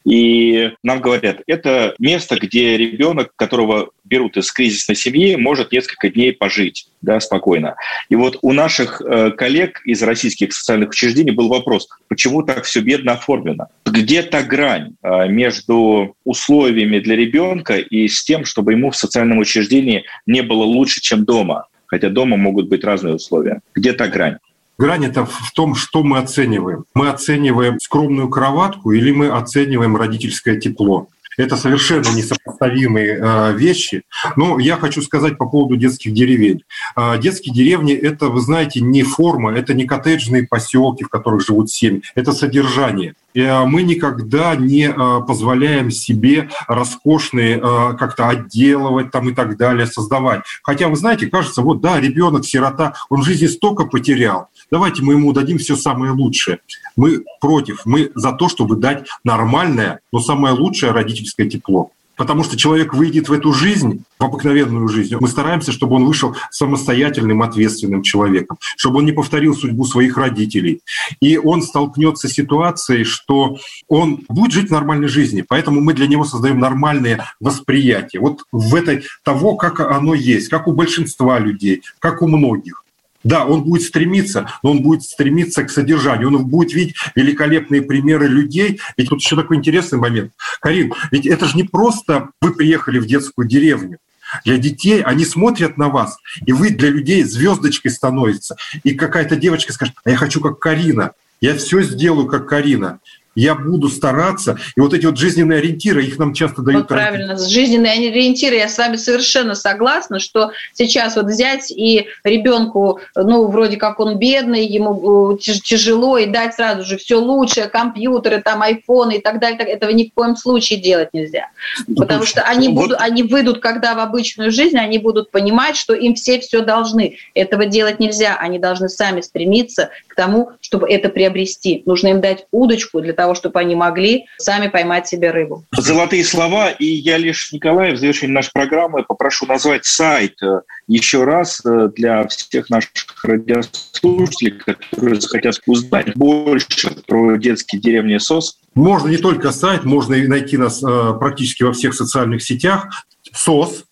и 0.07 0.71
нам 0.83 1.03
говорят, 1.03 1.43
это 1.47 1.95
место, 1.99 2.39
где 2.41 2.79
ребенок, 2.79 3.33
которого 3.37 3.91
берут 4.05 4.39
из 4.39 4.51
кризисной 4.51 4.97
семьи, 4.97 5.37
может 5.37 5.71
несколько 5.71 6.09
дней 6.09 6.33
пожить 6.33 6.89
да, 7.03 7.21
спокойно. 7.21 7.77
И 8.09 8.17
вот 8.17 8.39
у 8.43 8.53
наших 8.53 9.01
э, 9.01 9.31
коллег 9.31 9.81
из 9.85 10.03
российских 10.03 10.53
социальных 10.53 10.91
учреждений 10.91 11.31
был 11.31 11.49
вопрос, 11.49 11.89
почему 12.09 12.43
так 12.43 12.65
все 12.65 12.81
бедно 12.81 13.13
оформлено? 13.13 13.69
Где 13.87 14.23
та 14.23 14.43
грань 14.43 14.95
э, 15.03 15.29
между 15.29 16.17
условиями 16.25 16.99
для 16.99 17.17
ребенка 17.17 17.77
и 17.79 18.09
с 18.09 18.25
тем, 18.25 18.45
чтобы 18.45 18.73
ему 18.73 18.91
в 18.91 18.97
социальном 18.97 19.39
учреждении 19.39 19.90
не 20.27 20.43
было 20.43 20.65
лучше, 20.65 21.01
чем 21.01 21.25
дома? 21.25 21.67
Хотя 21.87 22.09
дома 22.09 22.37
могут 22.37 22.69
быть 22.69 22.85
разные 22.85 23.15
условия. 23.15 23.61
Где 23.75 23.93
та 23.93 24.07
грань? 24.07 24.39
Грань 24.79 25.05
это 25.05 25.27
в 25.27 25.53
том, 25.55 25.75
что 25.75 26.03
мы 26.03 26.19
оцениваем. 26.19 26.85
Мы 26.95 27.11
оцениваем 27.11 27.79
скромную 27.81 28.29
кроватку 28.29 28.93
или 28.93 29.11
мы 29.13 29.29
оцениваем 29.29 29.97
родительское 29.97 30.57
тепло. 30.57 31.09
Это 31.37 31.57
совершенно 31.57 32.09
несопоставимые 32.15 33.19
э, 33.19 33.53
вещи. 33.57 34.03
Но 34.37 34.59
я 34.59 34.77
хочу 34.77 35.01
сказать 35.01 35.39
по 35.39 35.47
поводу 35.47 35.77
детских 35.77 36.13
деревень. 36.13 36.65
Э, 36.97 37.19
детские 37.19 37.55
деревни– 37.55 37.95
это, 37.95 38.29
вы 38.29 38.41
знаете, 38.41 38.81
не 38.81 39.03
форма, 39.03 39.53
это 39.53 39.73
не 39.73 39.85
коттеджные 39.87 40.47
поселки, 40.47 41.05
в 41.05 41.09
которых 41.09 41.47
живут 41.47 41.71
семьи, 41.71 42.03
это 42.15 42.33
содержание. 42.33 43.15
Э, 43.35 43.65
мы 43.65 43.83
никогда 43.83 44.57
не 44.57 44.91
позволяем 44.91 45.91
себе 45.91 46.51
роскошные 46.67 47.61
как-то 47.61 48.29
отделывать 48.29 49.11
там 49.11 49.29
и 49.29 49.35
так 49.35 49.57
далее, 49.57 49.87
создавать. 49.87 50.43
Хотя, 50.63 50.89
вы 50.89 50.97
знаете, 50.97 51.27
кажется, 51.27 51.63
вот 51.63 51.81
да, 51.81 52.01
ребенок, 52.01 52.45
сирота, 52.45 52.95
он 53.09 53.21
в 53.21 53.25
жизни 53.25 53.47
столько 53.47 53.85
потерял. 53.85 54.49
Давайте 54.71 55.03
мы 55.03 55.15
ему 55.15 55.33
дадим 55.33 55.59
все 55.59 55.77
самое 55.77 56.13
лучшее. 56.13 56.59
Мы 56.97 57.25
против, 57.41 57.83
мы 57.85 58.11
за 58.15 58.33
то, 58.33 58.49
чтобы 58.49 58.77
дать 58.77 59.07
нормальное, 59.25 60.01
но 60.13 60.21
самое 60.21 60.55
лучшее 60.55 60.93
родительское 60.93 61.49
тепло. 61.49 61.91
Потому 62.21 62.45
что 62.45 62.55
человек 62.55 62.93
выйдет 62.93 63.31
в 63.31 63.33
эту 63.33 63.55
жизнь, 63.55 64.05
в 64.19 64.25
обыкновенную 64.25 64.87
жизнь. 64.89 65.17
Мы 65.19 65.27
стараемся, 65.27 65.73
чтобы 65.73 65.97
он 65.97 66.05
вышел 66.05 66.37
самостоятельным, 66.51 67.41
ответственным 67.41 68.03
человеком, 68.03 68.59
чтобы 68.77 68.99
он 68.99 69.07
не 69.07 69.13
повторил 69.13 69.55
судьбу 69.55 69.87
своих 69.87 70.19
родителей. 70.19 70.83
И 71.21 71.39
он 71.39 71.63
столкнется 71.63 72.29
с 72.29 72.33
ситуацией, 72.33 73.05
что 73.05 73.57
он 73.89 74.21
будет 74.29 74.53
жить 74.53 74.71
нормальной 74.71 75.09
жизнью. 75.09 75.47
Поэтому 75.49 75.81
мы 75.81 75.95
для 75.95 76.07
него 76.07 76.27
создаем 76.27 76.59
нормальное 76.59 77.25
восприятие. 77.41 78.21
Вот 78.21 78.45
в 78.53 78.75
этой 78.75 79.05
того, 79.23 79.57
как 79.57 79.81
оно 79.81 80.13
есть, 80.13 80.49
как 80.49 80.69
у 80.69 80.73
большинства 80.73 81.39
людей, 81.39 81.81
как 82.01 82.21
у 82.21 82.29
многих. 82.29 82.80
Да, 83.23 83.45
он 83.45 83.65
будет 83.65 83.83
стремиться, 83.83 84.51
но 84.63 84.71
он 84.71 84.83
будет 84.83 85.03
стремиться 85.03 85.63
к 85.65 85.71
содержанию, 85.71 86.29
он 86.29 86.47
будет 86.47 86.73
видеть 86.73 86.97
великолепные 87.15 87.83
примеры 87.83 88.29
людей. 88.29 88.81
Ведь 88.97 89.11
тут 89.11 89.21
еще 89.21 89.37
такой 89.37 89.59
интересный 89.59 89.99
момент. 89.99 90.33
Карин, 90.61 90.93
ведь 91.11 91.27
это 91.27 91.47
же 91.47 91.57
не 91.57 91.65
просто 91.65 92.31
вы 92.41 92.55
приехали 92.55 92.99
в 92.99 93.07
детскую 93.07 93.47
деревню. 93.47 93.99
Для 94.45 94.59
детей 94.59 95.03
они 95.03 95.25
смотрят 95.25 95.77
на 95.77 95.89
вас, 95.89 96.19
и 96.47 96.53
вы 96.53 96.71
для 96.71 96.89
людей 96.89 97.23
звездочкой 97.25 97.91
становится. 97.91 98.57
И 98.85 98.95
какая-то 98.95 99.37
девочка 99.37 99.73
скажет, 99.73 99.95
а 100.05 100.11
я 100.11 100.17
хочу 100.17 100.41
как 100.41 100.59
Карина, 100.59 101.13
я 101.41 101.57
все 101.57 101.83
сделаю 101.83 102.27
как 102.27 102.49
Карина 102.49 103.01
я 103.35 103.55
буду 103.55 103.89
стараться. 103.89 104.59
И 104.77 104.81
вот 104.81 104.93
эти 104.93 105.07
вот 105.07 105.19
жизненные 105.19 105.59
ориентиры, 105.59 106.05
их 106.05 106.19
нам 106.19 106.35
часто 106.35 106.63
дают. 106.63 106.83
Вот 106.83 106.89
правильно, 106.89 107.37
жизненные 107.39 107.93
ориентиры, 107.93 108.57
я 108.57 108.69
с 108.69 108.77
вами 108.77 108.97
совершенно 108.97 109.55
согласна, 109.55 110.19
что 110.19 110.51
сейчас 110.73 111.17
вот 111.17 111.27
взять 111.27 111.71
и 111.71 112.07
ребенку, 112.25 113.01
ну, 113.15 113.47
вроде 113.49 113.77
как 113.77 114.01
он 114.01 114.19
бедный, 114.19 114.67
ему 114.67 115.35
э, 115.35 115.39
тяжело, 115.39 116.19
и 116.19 116.27
дать 116.27 116.55
сразу 116.55 116.85
же 116.85 116.97
все 116.97 117.21
лучшее, 117.21 117.69
компьютеры, 117.69 118.43
там, 118.43 118.63
айфоны 118.63 119.17
и 119.17 119.21
так 119.21 119.41
далее, 119.41 119.59
так, 119.59 119.69
этого 119.69 119.91
ни 119.91 120.09
в 120.09 120.15
коем 120.15 120.37
случае 120.37 120.81
делать 120.81 121.11
нельзя. 121.13 121.51
Потому 121.97 122.25
что 122.25 122.43
они, 122.43 122.69
будут, 122.69 122.99
они 123.01 123.23
выйдут, 123.23 123.61
когда 123.61 123.95
в 123.95 124.01
обычную 124.01 124.51
жизнь, 124.51 124.77
они 124.77 124.99
будут 124.99 125.31
понимать, 125.31 125.77
что 125.77 125.95
им 125.95 126.15
все 126.15 126.41
все 126.41 126.63
должны. 126.63 127.17
Этого 127.35 127.67
делать 127.67 128.01
нельзя, 128.01 128.37
они 128.37 128.59
должны 128.59 128.89
сами 128.89 129.21
стремиться 129.21 129.91
к 130.09 130.15
тому, 130.15 130.51
чтобы 130.61 130.91
это 130.91 131.09
приобрести. 131.09 131.83
Нужно 131.87 132.09
им 132.09 132.21
дать 132.21 132.47
удочку 132.51 133.01
для 133.01 133.13
того, 133.21 133.35
чтобы 133.35 133.61
они 133.61 133.75
могли 133.75 134.25
сами 134.39 134.69
поймать 134.69 135.07
себе 135.07 135.31
рыбу. 135.31 135.67
Золотые 135.77 136.25
слова. 136.25 136.71
И 136.71 136.87
я 136.87 137.19
лишь, 137.19 137.53
Николай, 137.53 137.93
в 137.93 137.99
завершении 137.99 138.33
нашей 138.33 138.53
программы 138.53 139.03
попрошу 139.05 139.45
назвать 139.45 139.85
сайт 139.85 140.43
э, 140.43 140.63
еще 140.87 141.25
раз 141.25 141.61
э, 141.67 141.91
для 141.95 142.27
всех 142.29 142.71
наших 142.71 142.93
радиослушателей, 143.23 144.53
которые 144.53 145.21
захотят 145.21 145.61
узнать 145.67 146.17
больше 146.17 146.97
про 147.07 147.37
детские 147.37 147.83
деревни 147.83 148.17
СОС. 148.17 148.59
Можно 148.75 149.09
не 149.09 149.19
только 149.19 149.53
сайт, 149.53 149.85
можно 149.85 150.15
и 150.15 150.27
найти 150.27 150.57
нас 150.57 150.83
э, 150.83 151.13
практически 151.19 151.63
во 151.65 151.75
всех 151.75 151.93
социальных 151.93 152.43
сетях. 152.43 152.89
СОС-ДД.ру 153.35 153.85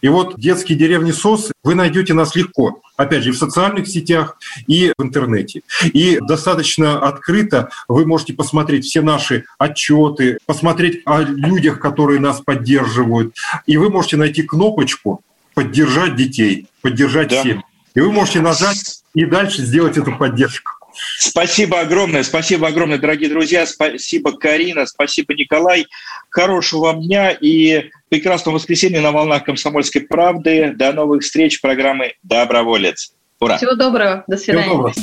и 0.00 0.08
вот 0.08 0.38
детские 0.38 0.78
деревни 0.78 1.12
СОС 1.12 1.52
вы 1.64 1.74
найдете 1.74 2.14
нас 2.14 2.34
легко. 2.34 2.80
Опять 2.96 3.24
же, 3.24 3.32
в 3.32 3.38
социальных 3.38 3.88
сетях 3.88 4.36
и 4.66 4.92
в 4.96 5.02
интернете. 5.02 5.62
И 5.82 6.18
достаточно 6.20 6.98
открыто 7.00 7.70
вы 7.88 8.06
можете 8.06 8.34
посмотреть 8.34 8.84
все 8.84 9.02
наши 9.02 9.44
отчеты, 9.58 10.38
посмотреть 10.46 11.02
о 11.04 11.20
людях, 11.20 11.80
которые 11.80 12.20
нас 12.20 12.40
поддерживают. 12.40 13.34
И 13.66 13.76
вы 13.76 13.90
можете 13.90 14.16
найти 14.16 14.42
кнопочку 14.42 15.22
«Поддержать 15.54 16.16
детей», 16.16 16.66
«Поддержать 16.80 17.28
да. 17.28 17.42
семьи». 17.42 17.62
И 17.94 18.00
вы 18.00 18.10
можете 18.10 18.40
нажать 18.40 19.02
и 19.14 19.24
дальше 19.26 19.62
сделать 19.62 19.98
эту 19.98 20.16
поддержку. 20.16 20.81
Спасибо 21.18 21.80
огромное, 21.80 22.22
спасибо 22.22 22.68
огромное, 22.68 22.98
дорогие 22.98 23.28
друзья, 23.28 23.66
спасибо, 23.66 24.32
Карина, 24.32 24.86
спасибо, 24.86 25.34
Николай. 25.34 25.86
Хорошего 26.30 26.86
вам 26.86 27.02
дня 27.02 27.30
и 27.30 27.90
прекрасного 28.08 28.56
воскресенья 28.56 29.00
на 29.00 29.12
волнах 29.12 29.44
«Комсомольской 29.44 30.02
правды». 30.02 30.72
До 30.74 30.92
новых 30.92 31.22
встреч 31.22 31.58
в 31.58 31.60
программе 31.60 32.14
«Доброволец». 32.22 33.12
Ура! 33.40 33.56
Всего 33.56 33.74
доброго, 33.74 34.24
до 34.26 34.36
свидания. 34.36 34.64
Всего 34.64 34.76
доброго. 34.76 34.94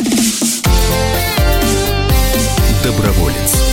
Доброволец. 2.84 3.70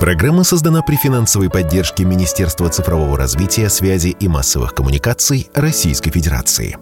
Программа 0.00 0.42
создана 0.42 0.82
при 0.82 0.96
финансовой 0.96 1.48
поддержке 1.48 2.04
Министерства 2.04 2.68
цифрового 2.68 3.16
развития, 3.16 3.68
связи 3.68 4.16
и 4.18 4.26
массовых 4.26 4.74
коммуникаций 4.74 5.48
Российской 5.54 6.10
Федерации. 6.10 6.76